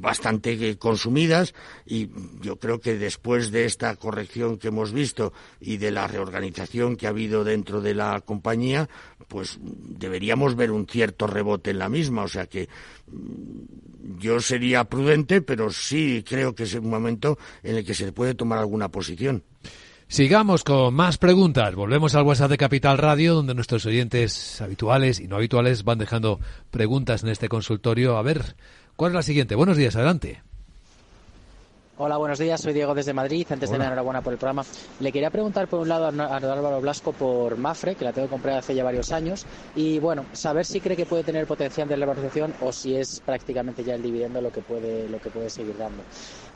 bastante 0.00 0.76
consumidas 0.78 1.54
y 1.86 2.08
yo 2.40 2.56
creo 2.56 2.80
que 2.80 2.96
después 2.96 3.50
de 3.50 3.64
esta 3.64 3.94
corrección 3.96 4.58
que 4.58 4.68
hemos 4.68 4.92
visto 4.92 5.32
y 5.60 5.76
de 5.76 5.90
la 5.90 6.06
reorganización 6.06 6.96
que 6.96 7.06
ha 7.06 7.10
habido 7.10 7.44
dentro 7.44 7.80
de 7.80 7.94
la 7.94 8.20
compañía, 8.20 8.88
pues 9.28 9.58
deberíamos 9.60 10.54
ver 10.56 10.70
un 10.70 10.86
cierto 10.86 11.26
rebote 11.26 11.70
en 11.70 11.78
la 11.78 11.88
misma. 11.88 12.22
O 12.22 12.28
sea 12.28 12.46
que 12.46 12.68
mm, 13.06 14.18
yo 14.18 14.40
sería 14.40 14.84
prudente, 14.84 15.40
pero 15.42 15.70
sí 15.70 16.24
creo 16.26 16.54
que 16.54 16.64
es 16.64 16.74
un 16.74 16.90
momento 16.90 17.38
en 17.62 17.76
el 17.76 17.84
que 17.84 17.94
se 17.94 18.12
puede 18.12 18.34
tomar 18.34 18.58
alguna 18.58 18.88
posición. 18.88 19.42
Sigamos 20.14 20.62
con 20.62 20.94
más 20.94 21.18
preguntas. 21.18 21.74
Volvemos 21.74 22.14
al 22.14 22.22
WhatsApp 22.22 22.48
de 22.48 22.56
Capital 22.56 22.98
Radio, 22.98 23.34
donde 23.34 23.52
nuestros 23.52 23.84
oyentes 23.84 24.60
habituales 24.60 25.18
y 25.18 25.26
no 25.26 25.34
habituales 25.34 25.82
van 25.82 25.98
dejando 25.98 26.38
preguntas 26.70 27.24
en 27.24 27.30
este 27.30 27.48
consultorio. 27.48 28.16
A 28.16 28.22
ver, 28.22 28.54
¿cuál 28.94 29.10
es 29.10 29.16
la 29.16 29.22
siguiente? 29.24 29.56
Buenos 29.56 29.76
días, 29.76 29.96
adelante. 29.96 30.40
Hola, 31.96 32.16
buenos 32.16 32.40
días. 32.40 32.60
Soy 32.60 32.72
Diego 32.72 32.92
desde 32.92 33.12
Madrid. 33.12 33.46
Antes 33.48 33.70
de 33.70 33.78
nada, 33.78 33.90
enhorabuena 33.90 34.20
por 34.20 34.32
el 34.32 34.38
programa. 34.40 34.64
Le 34.98 35.12
quería 35.12 35.30
preguntar, 35.30 35.68
por 35.68 35.78
un 35.78 35.88
lado, 35.88 36.06
a 36.06 36.36
Álvaro 36.38 36.80
Blasco 36.80 37.12
por 37.12 37.56
Mafre, 37.56 37.94
que 37.94 38.04
la 38.04 38.12
tengo 38.12 38.26
comprada 38.26 38.58
hace 38.58 38.74
ya 38.74 38.82
varios 38.82 39.12
años. 39.12 39.46
Y 39.76 40.00
bueno, 40.00 40.26
saber 40.32 40.66
si 40.66 40.80
cree 40.80 40.96
que 40.96 41.06
puede 41.06 41.22
tener 41.22 41.46
potencial 41.46 41.86
de 41.86 41.94
revalorización 41.94 42.52
o 42.62 42.72
si 42.72 42.96
es 42.96 43.20
prácticamente 43.24 43.84
ya 43.84 43.94
el 43.94 44.02
dividendo 44.02 44.40
lo 44.40 44.50
que 44.50 44.60
puede, 44.60 45.08
lo 45.08 45.20
que 45.20 45.30
puede 45.30 45.48
seguir 45.48 45.78
dando. 45.78 46.02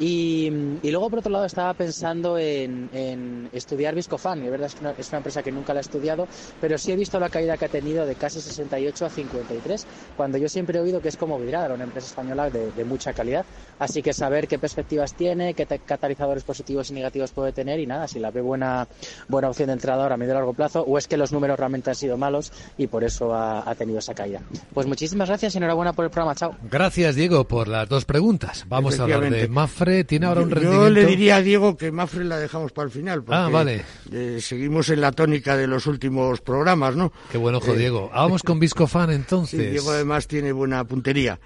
Y, 0.00 0.50
luego, 0.82 1.08
por 1.08 1.20
otro 1.20 1.30
lado, 1.30 1.44
estaba 1.44 1.72
pensando 1.72 2.36
en, 2.36 3.48
estudiar 3.52 3.94
Viscofan. 3.94 4.42
Es 4.42 4.50
verdad 4.50 4.66
es 4.66 4.80
una, 4.80 4.90
es 4.98 5.08
una 5.10 5.18
empresa 5.18 5.44
que 5.44 5.52
nunca 5.52 5.72
la 5.72 5.78
he 5.78 5.82
estudiado, 5.82 6.26
pero 6.60 6.76
sí 6.78 6.90
he 6.90 6.96
visto 6.96 7.20
la 7.20 7.28
caída 7.28 7.56
que 7.56 7.66
ha 7.66 7.68
tenido 7.68 8.06
de 8.06 8.16
casi 8.16 8.40
68 8.40 9.06
a 9.06 9.08
53, 9.08 9.86
cuando 10.16 10.36
yo 10.36 10.48
siempre 10.48 10.80
he 10.80 10.82
oído 10.82 11.00
que 11.00 11.10
es 11.10 11.16
como 11.16 11.38
Vidrada, 11.38 11.74
una 11.74 11.84
empresa 11.84 12.08
española 12.08 12.50
de, 12.50 12.72
de 12.72 12.84
mucha 12.84 13.12
calidad. 13.12 13.46
Así 13.78 14.02
que 14.02 14.12
saber 14.12 14.48
qué 14.48 14.58
perspectivas 14.58 15.14
tiene 15.14 15.27
tiene, 15.28 15.52
qué 15.52 15.66
catalizadores 15.66 16.42
positivos 16.42 16.90
y 16.90 16.94
negativos 16.94 17.32
puede 17.32 17.52
tener 17.52 17.78
y 17.80 17.86
nada, 17.86 18.08
si 18.08 18.18
la 18.18 18.30
ve 18.30 18.40
buena, 18.40 18.88
buena 19.28 19.50
opción 19.50 19.66
de 19.66 19.74
entrada 19.74 20.02
ahora 20.02 20.14
a 20.14 20.16
medio 20.16 20.32
y 20.32 20.34
largo 20.34 20.54
plazo 20.54 20.82
o 20.82 20.96
es 20.96 21.06
que 21.06 21.18
los 21.18 21.32
números 21.32 21.58
realmente 21.58 21.90
han 21.90 21.96
sido 21.96 22.16
malos 22.16 22.50
y 22.78 22.86
por 22.86 23.04
eso 23.04 23.34
ha, 23.34 23.74
tenido 23.74 23.98
esa 23.98 24.14
caída. 24.14 24.40
Pues 24.72 24.86
muchísimas 24.86 25.28
gracias 25.28 25.54
y 25.54 25.58
enhorabuena 25.58 25.92
por 25.92 26.06
el 26.06 26.10
programa. 26.10 26.34
Chao. 26.34 26.56
Gracias, 26.70 27.14
Diego, 27.14 27.44
por 27.44 27.68
las 27.68 27.88
dos 27.88 28.06
preguntas. 28.06 28.64
Vamos 28.68 28.98
a 28.98 29.02
hablar 29.02 29.30
de 29.30 29.48
Mafre. 29.48 30.04
Tiene 30.04 30.26
ahora 30.26 30.40
un 30.40 30.50
rendimiento. 30.50 30.84
Yo 30.84 30.90
le 30.90 31.04
diría 31.04 31.36
a 31.36 31.42
Diego 31.42 31.76
que 31.76 31.92
Mafre 31.92 32.24
la 32.24 32.38
dejamos 32.38 32.72
para 32.72 32.86
el 32.86 32.90
final. 32.90 33.22
Porque, 33.22 33.38
ah, 33.38 33.48
vale. 33.48 33.84
Eh, 34.10 34.38
seguimos 34.40 34.88
en 34.88 35.02
la 35.02 35.12
tónica 35.12 35.56
de 35.56 35.66
los 35.66 35.86
últimos 35.86 36.40
programas, 36.40 36.96
¿no? 36.96 37.12
Qué 37.30 37.36
buen 37.36 37.54
ojo, 37.54 37.74
eh, 37.74 37.76
Diego. 37.76 38.10
Vamos 38.12 38.42
con 38.42 38.58
Viscofan 38.58 39.10
entonces. 39.12 39.60
Sí, 39.60 39.66
Diego 39.66 39.90
además 39.90 40.26
tiene 40.26 40.52
buena 40.52 40.82
puntería. 40.84 41.38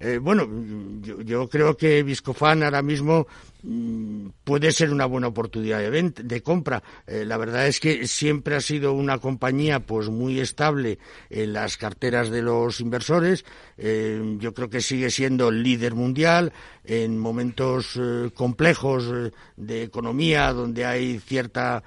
Eh, 0.00 0.18
bueno, 0.18 0.48
yo, 1.24 1.48
creo 1.48 1.76
que 1.76 2.02
Viscofan 2.04 2.62
ahora 2.62 2.82
mismo 2.82 3.26
mm, 3.62 4.28
puede 4.44 4.70
ser 4.70 4.92
una 4.92 5.06
buena 5.06 5.26
oportunidad 5.26 5.80
de, 5.80 6.10
de 6.10 6.42
compra. 6.42 6.82
Eh, 7.06 7.24
la 7.24 7.36
verdad 7.36 7.66
es 7.66 7.80
que 7.80 8.06
siempre 8.06 8.54
ha 8.54 8.60
sido 8.60 8.92
una 8.92 9.18
compañía 9.18 9.80
pues 9.80 10.08
muy 10.08 10.38
estable 10.38 10.98
en 11.30 11.52
las 11.52 11.76
carteras 11.76 12.30
de 12.30 12.42
los 12.42 12.80
inversores. 12.80 13.44
Eh, 13.78 14.36
yo 14.38 14.54
creo 14.54 14.68
que 14.70 14.80
sigue 14.80 15.10
siendo 15.10 15.48
el 15.48 15.62
líder 15.62 15.94
mundial 15.94 16.52
en 16.84 17.18
momentos 17.18 18.00
complejos 18.34 19.32
de 19.56 19.82
economía 19.82 20.52
donde 20.54 20.86
hay 20.86 21.18
cierta 21.18 21.82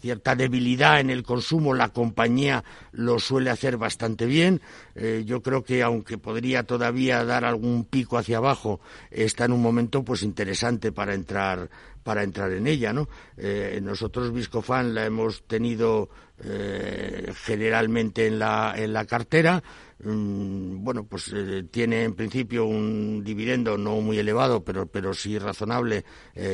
cierta 0.00 0.36
debilidad 0.36 1.00
en 1.00 1.10
el 1.10 1.24
consumo. 1.24 1.74
La 1.74 1.88
compañía 1.88 2.62
lo 2.92 3.18
suele 3.18 3.50
hacer 3.50 3.76
bastante 3.76 4.26
bien. 4.26 4.60
yo 5.24 5.42
creo 5.42 5.64
que 5.64 5.70
que 5.70 5.84
aunque 5.84 6.18
podría 6.18 6.64
todavía 6.64 7.24
dar 7.24 7.44
algún 7.44 7.84
pico 7.84 8.18
hacia 8.18 8.38
abajo, 8.38 8.80
está 9.08 9.44
en 9.44 9.52
un 9.52 9.62
momento 9.62 10.02
pues 10.02 10.24
interesante 10.24 10.90
para 10.90 11.14
entrar 11.14 11.70
para 12.02 12.24
entrar 12.24 12.50
en 12.50 12.66
ella, 12.66 12.92
¿no? 12.92 13.08
Eh, 13.36 13.78
nosotros 13.80 14.32
Viscofan 14.32 14.92
la 14.92 15.06
hemos 15.06 15.46
tenido 15.46 16.08
eh, 16.42 17.32
generalmente 17.44 18.26
en 18.26 18.38
la 18.38 18.74
en 18.76 18.92
la 18.92 19.04
cartera. 19.04 19.62
Mm, 20.02 20.82
bueno, 20.82 21.04
pues 21.04 21.30
eh, 21.34 21.64
tiene 21.70 22.04
en 22.04 22.14
principio 22.14 22.64
un 22.64 23.22
dividendo 23.22 23.76
no 23.76 24.00
muy 24.00 24.18
elevado, 24.18 24.64
pero 24.64 24.86
pero 24.86 25.12
sí 25.14 25.38
razonable, 25.38 26.04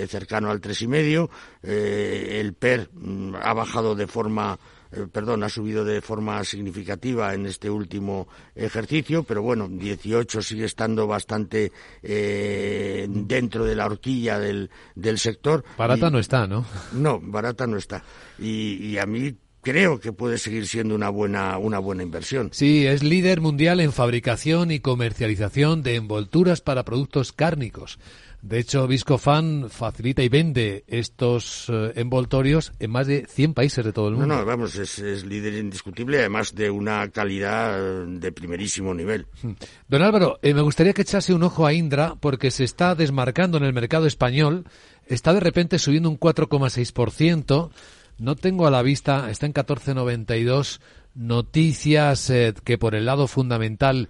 cercano 0.08 0.50
al 0.50 0.60
tres 0.60 0.82
y 0.82 0.88
medio. 0.88 1.30
el 1.62 2.54
PER 2.54 2.90
mm, 2.92 3.34
ha 3.40 3.54
bajado 3.54 3.94
de 3.94 4.06
forma 4.06 4.58
eh, 4.92 5.06
perdón, 5.10 5.42
ha 5.42 5.48
subido 5.48 5.84
de 5.84 6.00
forma 6.00 6.42
significativa 6.44 7.34
en 7.34 7.46
este 7.46 7.68
último 7.68 8.28
ejercicio, 8.54 9.24
pero 9.24 9.42
bueno, 9.42 9.68
18 9.68 10.42
sigue 10.42 10.64
estando 10.64 11.06
bastante 11.06 11.72
eh, 12.02 13.06
dentro 13.08 13.64
de 13.64 13.74
la 13.74 13.86
horquilla 13.86 14.38
del, 14.38 14.70
del 14.94 15.18
sector. 15.18 15.64
Barata 15.76 16.10
no 16.10 16.18
está, 16.18 16.46
¿no? 16.46 16.64
No, 16.92 17.20
barata 17.20 17.66
no 17.66 17.76
está. 17.76 18.02
Y, 18.38 18.86
y 18.86 18.98
a 18.98 19.06
mí 19.06 19.36
creo 19.66 19.98
que 19.98 20.12
puede 20.12 20.38
seguir 20.38 20.68
siendo 20.68 20.94
una 20.94 21.08
buena, 21.08 21.58
una 21.58 21.80
buena 21.80 22.04
inversión. 22.04 22.50
Sí, 22.52 22.86
es 22.86 23.02
líder 23.02 23.40
mundial 23.40 23.80
en 23.80 23.90
fabricación 23.90 24.70
y 24.70 24.78
comercialización 24.78 25.82
de 25.82 25.96
envolturas 25.96 26.60
para 26.60 26.84
productos 26.84 27.32
cárnicos. 27.32 27.98
De 28.42 28.60
hecho, 28.60 28.86
Viscofan 28.86 29.68
facilita 29.68 30.22
y 30.22 30.28
vende 30.28 30.84
estos 30.86 31.68
eh, 31.68 31.94
envoltorios 31.96 32.74
en 32.78 32.92
más 32.92 33.08
de 33.08 33.26
100 33.28 33.54
países 33.54 33.84
de 33.84 33.92
todo 33.92 34.06
el 34.06 34.14
mundo. 34.14 34.28
No, 34.28 34.36
no, 34.36 34.44
vamos, 34.44 34.76
es, 34.76 35.24
líder 35.24 35.54
indiscutible, 35.54 36.20
además 36.20 36.54
de 36.54 36.70
una 36.70 37.08
calidad 37.10 38.06
de 38.06 38.30
primerísimo 38.30 38.94
nivel. 38.94 39.26
Hmm. 39.42 39.54
Don 39.88 40.02
Álvaro, 40.02 40.38
eh, 40.42 40.54
me 40.54 40.62
gustaría 40.62 40.92
que 40.92 41.02
echase 41.02 41.34
un 41.34 41.42
ojo 41.42 41.66
a 41.66 41.72
Indra 41.72 42.14
porque 42.20 42.52
se 42.52 42.62
está 42.62 42.94
desmarcando 42.94 43.58
en 43.58 43.64
el 43.64 43.72
mercado 43.72 44.06
español, 44.06 44.64
está 45.08 45.34
de 45.34 45.40
repente 45.40 45.80
subiendo 45.80 46.08
un 46.08 46.20
4,6%. 46.20 47.72
No 48.18 48.36
tengo 48.36 48.66
a 48.66 48.70
la 48.70 48.82
vista, 48.82 49.30
está 49.30 49.46
en 49.46 49.54
14,92 49.54 50.80
noticias 51.14 52.30
eh, 52.30 52.54
que 52.64 52.78
por 52.78 52.94
el 52.94 53.06
lado 53.06 53.26
fundamental 53.26 54.08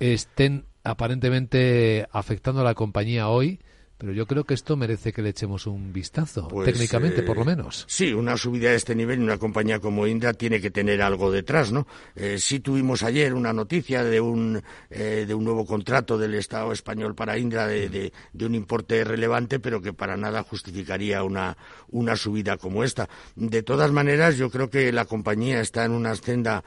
estén 0.00 0.66
aparentemente 0.82 2.06
afectando 2.12 2.60
a 2.60 2.64
la 2.64 2.74
compañía 2.74 3.28
hoy. 3.28 3.60
Pero 4.04 4.12
yo 4.12 4.26
creo 4.26 4.44
que 4.44 4.52
esto 4.52 4.76
merece 4.76 5.14
que 5.14 5.22
le 5.22 5.30
echemos 5.30 5.66
un 5.66 5.90
vistazo, 5.90 6.46
pues, 6.48 6.70
técnicamente 6.70 7.22
por 7.22 7.38
lo 7.38 7.42
eh, 7.44 7.46
menos. 7.46 7.86
Sí, 7.88 8.12
una 8.12 8.36
subida 8.36 8.68
de 8.68 8.76
este 8.76 8.94
nivel 8.94 9.16
en 9.16 9.22
una 9.24 9.38
compañía 9.38 9.80
como 9.80 10.06
Indra 10.06 10.34
tiene 10.34 10.60
que 10.60 10.70
tener 10.70 11.00
algo 11.00 11.32
detrás, 11.32 11.72
¿no? 11.72 11.86
Eh, 12.14 12.36
sí 12.38 12.60
tuvimos 12.60 13.02
ayer 13.02 13.32
una 13.32 13.54
noticia 13.54 14.04
de 14.04 14.20
un, 14.20 14.62
eh, 14.90 15.24
de 15.26 15.32
un 15.32 15.42
nuevo 15.42 15.64
contrato 15.64 16.18
del 16.18 16.34
Estado 16.34 16.70
español 16.70 17.14
para 17.14 17.38
Indra 17.38 17.66
de, 17.66 17.88
de, 17.88 18.44
un 18.44 18.54
importe 18.54 19.04
relevante, 19.04 19.58
pero 19.58 19.80
que 19.80 19.94
para 19.94 20.18
nada 20.18 20.42
justificaría 20.42 21.22
una, 21.22 21.56
una 21.88 22.14
subida 22.14 22.58
como 22.58 22.84
esta. 22.84 23.08
De 23.36 23.62
todas 23.62 23.90
maneras, 23.90 24.36
yo 24.36 24.50
creo 24.50 24.68
que 24.68 24.92
la 24.92 25.06
compañía 25.06 25.62
está 25.62 25.82
en 25.86 25.92
una 25.92 26.14
senda 26.14 26.62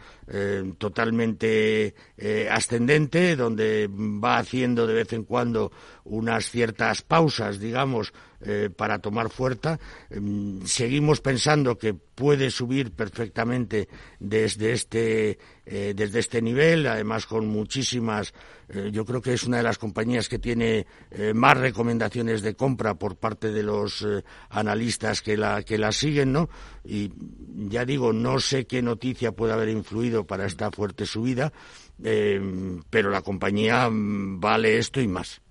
totalmente 0.80 1.94
ascendente, 2.50 3.36
donde 3.36 3.88
va 3.90 4.40
haciendo 4.40 4.88
de 4.88 4.94
vez 4.96 5.14
en 5.14 5.24
cuando 5.24 5.72
unas 6.10 6.50
ciertas 6.50 7.02
pausas, 7.02 7.60
digamos, 7.60 8.14
eh, 8.40 8.70
para 8.70 9.00
tomar 9.00 9.30
fuerza. 9.30 9.80
Em, 10.12 10.62
seguimos 10.66 11.22
pensando 11.22 11.76
que 11.76 11.96
puede 11.96 12.52
subir 12.52 12.92
perfectamente 12.92 13.90
desde 14.20 14.74
este, 14.74 15.40
eh, 15.66 15.94
desde 15.96 16.20
este 16.20 16.40
nivel, 16.42 16.86
además 16.86 17.26
con 17.26 17.48
muchísimas. 17.48 18.36
Eh, 18.70 18.92
yo 18.94 19.06
creo 19.06 19.22
que 19.24 19.34
es 19.34 19.44
una 19.44 19.58
de 19.58 19.64
las 19.64 19.80
compañías 19.80 20.30
que 20.30 20.38
tiene 20.38 20.86
más 21.34 21.58
recomendaciones 21.58 22.44
de 22.44 22.54
compra 22.54 22.94
por 22.94 23.16
parte 23.16 23.52
de 23.52 23.64
los 23.64 24.06
analistas 24.50 25.22
que 25.22 25.36
la, 25.36 25.64
que 25.64 25.78
la 25.80 25.92
siguen, 25.92 26.32
¿no? 26.32 26.50
Y 26.84 27.12
ya 27.70 27.86
digo, 27.86 28.14
no 28.14 28.40
sé 28.40 28.68
qué 28.68 28.82
noticia 28.82 29.32
puede 29.32 29.54
haber 29.54 29.70
influido 29.70 30.28
para 30.28 30.46
esta 30.46 30.70
fuerte 30.70 31.06
subida, 31.06 31.52
pero 31.98 33.10
la 33.10 33.22
compañía 33.22 33.90
mm, 33.90 34.40
vale 34.40 34.78
esto 34.78 35.02
y 35.02 35.08
más. 35.08 35.42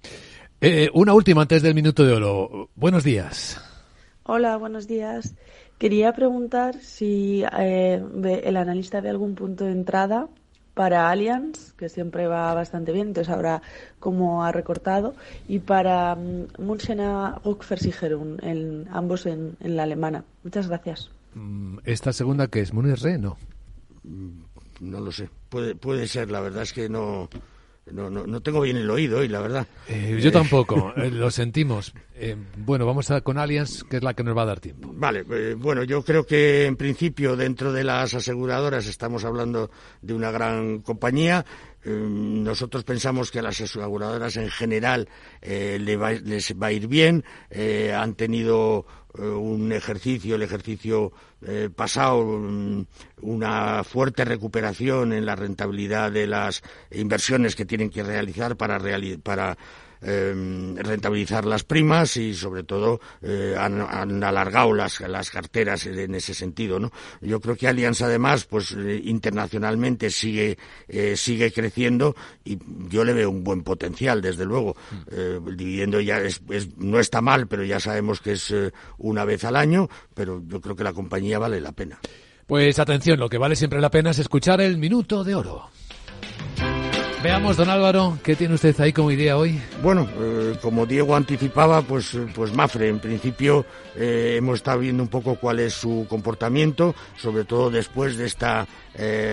Eh, 0.60 0.88
una 0.94 1.12
última 1.12 1.42
antes 1.42 1.62
del 1.62 1.74
minuto 1.74 2.04
de 2.04 2.14
oro. 2.14 2.70
Buenos 2.74 3.04
días. 3.04 3.60
Hola, 4.22 4.56
buenos 4.56 4.86
días. 4.86 5.34
Quería 5.78 6.14
preguntar 6.14 6.80
si 6.80 7.44
eh, 7.58 8.02
el 8.42 8.56
analista 8.56 9.02
ve 9.02 9.10
algún 9.10 9.34
punto 9.34 9.64
de 9.64 9.72
entrada 9.72 10.28
para 10.72 11.10
Allianz, 11.10 11.74
que 11.74 11.90
siempre 11.90 12.26
va 12.26 12.54
bastante 12.54 12.92
bien, 12.92 13.08
entonces 13.08 13.32
ahora 13.32 13.60
cómo 13.98 14.44
ha 14.44 14.52
recortado, 14.52 15.14
y 15.46 15.58
para 15.58 16.14
um, 16.14 16.46
Münchener 16.58 17.32
Rückversicherung, 17.44 18.42
en, 18.42 18.86
ambos 18.90 19.26
en, 19.26 19.56
la 19.60 19.84
alemana. 19.84 20.24
Muchas 20.42 20.68
gracias. 20.68 21.10
Mm, 21.34 21.78
¿Esta 21.84 22.12
segunda 22.12 22.48
que 22.48 22.60
es? 22.60 22.72
¿Munich 22.72 23.00
Re? 23.02 23.18
No. 23.18 23.36
Mm, 24.04 24.42
no 24.80 25.00
lo 25.00 25.12
sé. 25.12 25.28
Puede, 25.48 25.74
puede 25.74 26.06
ser, 26.08 26.30
la 26.30 26.40
verdad 26.40 26.62
es 26.62 26.72
que 26.72 26.88
no 26.88 27.28
no, 27.92 28.10
no, 28.10 28.26
no 28.26 28.40
tengo 28.40 28.60
bien 28.60 28.76
el 28.76 28.90
oído 28.90 29.18
hoy, 29.18 29.28
la 29.28 29.40
verdad. 29.40 29.66
Eh, 29.88 30.18
yo 30.20 30.32
tampoco, 30.32 30.92
eh, 30.96 31.10
lo 31.10 31.30
sentimos. 31.30 31.94
Eh, 32.14 32.36
bueno, 32.56 32.84
vamos 32.84 33.10
a, 33.10 33.20
con 33.20 33.38
Allianz, 33.38 33.84
que 33.84 33.98
es 33.98 34.02
la 34.02 34.14
que 34.14 34.24
nos 34.24 34.36
va 34.36 34.42
a 34.42 34.46
dar 34.46 34.60
tiempo. 34.60 34.90
Vale, 34.92 35.22
bueno, 35.54 35.84
yo 35.84 36.02
creo 36.02 36.26
que 36.26 36.66
en 36.66 36.76
principio 36.76 37.36
dentro 37.36 37.72
de 37.72 37.84
las 37.84 38.14
aseguradoras 38.14 38.86
estamos 38.86 39.24
hablando 39.24 39.70
de 40.02 40.14
una 40.14 40.30
gran 40.30 40.80
compañía. 40.80 41.44
Nosotros 41.86 42.84
pensamos 42.84 43.30
que 43.30 43.38
a 43.38 43.42
las 43.42 43.60
aseguradoras 43.60 44.36
en 44.36 44.50
general 44.50 45.08
les 45.42 45.98
va 45.98 46.66
a 46.66 46.72
ir 46.72 46.88
bien. 46.88 47.24
han 47.94 48.14
tenido 48.14 48.86
un 49.18 49.72
ejercicio, 49.72 50.34
el 50.34 50.42
ejercicio 50.42 51.12
eh, 51.42 51.70
pasado 51.74 52.24
mm, 52.24 52.86
una 53.22 53.84
fuerte 53.84 54.24
recuperación 54.24 55.12
en 55.12 55.26
la 55.26 55.36
rentabilidad 55.36 56.10
de 56.12 56.26
las 56.26 56.62
inversiones 56.90 57.54
que 57.54 57.64
tienen 57.64 57.90
que 57.90 58.02
realizar 58.02 58.56
para, 58.56 58.80
para 59.22 59.56
Em, 60.08 60.76
rentabilizar 60.76 61.44
las 61.44 61.64
primas 61.64 62.16
y 62.16 62.32
sobre 62.32 62.62
todo 62.62 63.00
eh, 63.22 63.56
han, 63.58 64.22
alargado 64.22 64.72
las, 64.72 65.00
las 65.00 65.30
carteras 65.32 65.84
en 65.86 66.14
ese 66.14 66.32
sentido 66.32 66.78
no 66.78 66.92
yo 67.20 67.40
creo 67.40 67.56
que 67.56 67.66
Allianz 67.66 68.02
además 68.02 68.44
pues 68.44 68.70
eh, 68.78 69.00
internacionalmente 69.02 70.10
sigue 70.10 70.58
eh, 70.86 71.16
sigue 71.16 71.50
creciendo 71.50 72.14
y 72.44 72.56
yo 72.88 73.02
le 73.02 73.14
veo 73.14 73.30
un 73.30 73.42
buen 73.42 73.64
potencial 73.64 74.22
desde 74.22 74.44
luego. 74.44 74.76
El 75.10 75.56
dividendo 75.56 76.00
ya 76.00 76.18
es, 76.18 76.40
no 76.76 77.00
está 77.00 77.20
mal 77.20 77.48
pero 77.48 77.64
ya 77.64 77.80
sabemos 77.80 78.20
que 78.20 78.32
es 78.32 78.54
una 78.98 79.24
vez 79.24 79.42
al 79.44 79.56
año 79.56 79.88
pero 80.14 80.40
yo 80.46 80.60
creo 80.60 80.76
que 80.76 80.84
la 80.84 80.92
compañía 80.92 81.40
vale 81.40 81.60
la 81.60 81.72
pena. 81.72 81.98
Pues 82.46 82.78
atención 82.78 83.18
lo 83.18 83.28
que 83.28 83.38
vale 83.38 83.56
siempre 83.56 83.80
la 83.80 83.90
pena 83.90 84.10
es 84.10 84.20
escuchar 84.20 84.60
el 84.60 84.78
minuto 84.78 85.24
de 85.24 85.34
oro 85.34 85.68
Veamos, 87.26 87.56
don 87.56 87.68
Álvaro, 87.68 88.20
¿qué 88.22 88.36
tiene 88.36 88.54
usted 88.54 88.80
ahí 88.80 88.92
como 88.92 89.10
idea 89.10 89.36
hoy? 89.36 89.60
Bueno, 89.82 90.08
eh, 90.16 90.56
como 90.62 90.86
Diego 90.86 91.16
anticipaba, 91.16 91.82
pues, 91.82 92.14
eh, 92.14 92.24
pues 92.32 92.54
Mafre, 92.54 92.88
en 92.88 93.00
principio 93.00 93.66
eh, 93.96 94.36
hemos 94.38 94.58
estado 94.58 94.78
viendo 94.78 95.02
un 95.02 95.08
poco 95.08 95.34
cuál 95.34 95.58
es 95.58 95.74
su 95.74 96.06
comportamiento, 96.08 96.94
sobre 97.16 97.44
todo 97.44 97.68
después 97.68 98.16
de 98.16 98.26
esta 98.26 98.64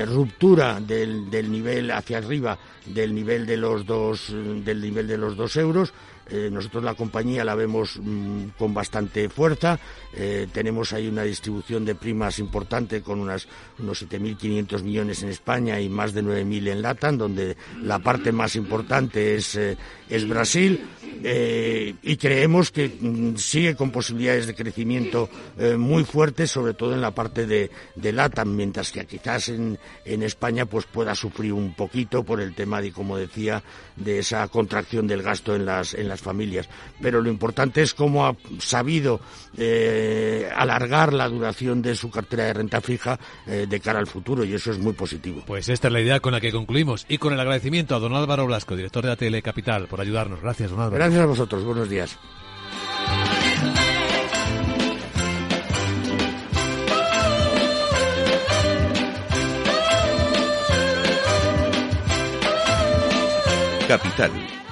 ruptura 0.08 0.80
del, 0.82 1.30
del 1.30 1.50
nivel 1.50 1.90
hacia 1.92 2.18
arriba 2.18 2.58
del 2.86 3.16
nivel 3.16 3.46
de 3.46 3.56
los 3.56 3.86
dos 3.86 4.28
del 4.30 4.82
nivel 4.82 5.08
de 5.08 5.18
los 5.18 5.38
dos 5.38 5.56
euros 5.56 5.94
eh, 6.30 6.50
nosotros 6.52 6.84
la 6.84 6.94
compañía 6.94 7.44
la 7.44 7.56
vemos 7.56 8.00
mm, 8.02 8.50
con 8.58 8.74
bastante 8.74 9.28
fuerza. 9.30 9.80
Eh, 10.14 10.48
tenemos 10.52 10.94
ahí 10.94 11.08
una 11.08 11.24
distribución 11.24 11.84
de 11.86 11.96
primas 11.96 12.40
importante 12.40 13.02
con 13.02 13.20
unas, 13.20 13.48
unos 13.80 14.06
7.500 14.08 14.84
millones 14.84 15.24
en 15.24 15.30
España 15.30 15.80
y 15.80 15.90
más 15.90 16.14
de 16.14 16.24
9.000 16.24 16.70
en 16.70 16.82
LATAM, 16.82 17.18
donde 17.18 17.58
la 17.82 18.00
parte 18.00 18.32
más 18.32 18.56
importante 18.56 19.36
es, 19.36 19.56
eh, 19.56 19.78
es 20.10 20.28
Brasil. 20.28 20.80
y 21.24 22.18
creemos 22.18 22.72
que 22.72 22.90
mm, 22.90 23.36
sigue 23.38 23.76
con 23.76 23.92
posibilidades 23.92 24.48
de 24.48 24.56
crecimiento 24.56 25.30
muy 25.78 26.04
fuertes, 26.04 26.52
sobre 26.52 26.74
todo 26.74 26.94
en 26.94 27.02
la 27.02 27.12
parte 27.12 27.46
de, 27.46 27.70
de 27.96 28.12
LATAM, 28.12 28.56
mientras 28.56 28.92
que 28.92 29.06
quizás 29.06 29.50
en, 29.50 29.78
en 30.06 30.24
España 30.24 30.66
pues 30.66 30.86
pueda 30.86 31.16
sufrir 31.16 31.54
un 31.54 31.74
poquito 31.76 32.24
por 32.24 32.42
el 32.42 32.56
tema 32.56 32.82
de, 32.82 32.92
como 32.92 33.18
decía, 33.18 33.64
de 33.96 34.20
esa 34.20 34.48
contracción 34.48 35.08
del 35.08 35.22
gasto 35.22 35.56
en 35.56 35.66
las, 35.66 35.94
en 35.94 36.08
las 36.08 36.13
familias. 36.22 36.70
Pero 37.02 37.22
lo 37.22 37.30
importante 37.30 37.82
es 37.82 37.94
cómo 37.94 38.26
ha 38.26 38.36
sabido 38.60 39.20
eh, 39.58 40.50
alargar 40.56 41.14
la 41.14 41.28
duración 41.30 41.82
de 41.82 41.96
su 41.96 42.10
cartera 42.10 42.46
de 42.46 42.54
renta 42.54 42.82
fija 42.82 43.20
eh, 43.48 43.66
de 43.68 43.80
cara 43.80 44.00
al 44.00 44.08
futuro 44.08 44.44
y 44.44 44.54
eso 44.54 44.72
es 44.72 44.80
muy 44.80 44.94
positivo. 44.94 45.44
Pues 45.46 45.70
esta 45.70 45.88
es 45.88 45.94
la 45.94 46.02
idea 46.02 46.20
con 46.20 46.34
la 46.34 46.42
que 46.42 46.52
concluimos 46.52 47.06
y 47.08 47.18
con 47.18 47.34
el 47.34 47.40
agradecimiento 47.40 47.96
a 47.96 48.00
don 48.00 48.16
Álvaro 48.16 48.46
Blasco, 48.46 48.76
director 48.76 49.06
de 49.06 49.12
ATL 49.12 49.42
Capital, 49.42 49.88
por 49.88 50.02
ayudarnos. 50.02 50.42
Gracias, 50.42 50.72
don 50.72 50.80
Álvaro. 50.80 50.98
Gracias 50.98 51.22
a 51.22 51.26
vosotros. 51.26 51.64
Buenos 51.64 51.90
días. 51.90 52.18
Capital, 63.88 64.32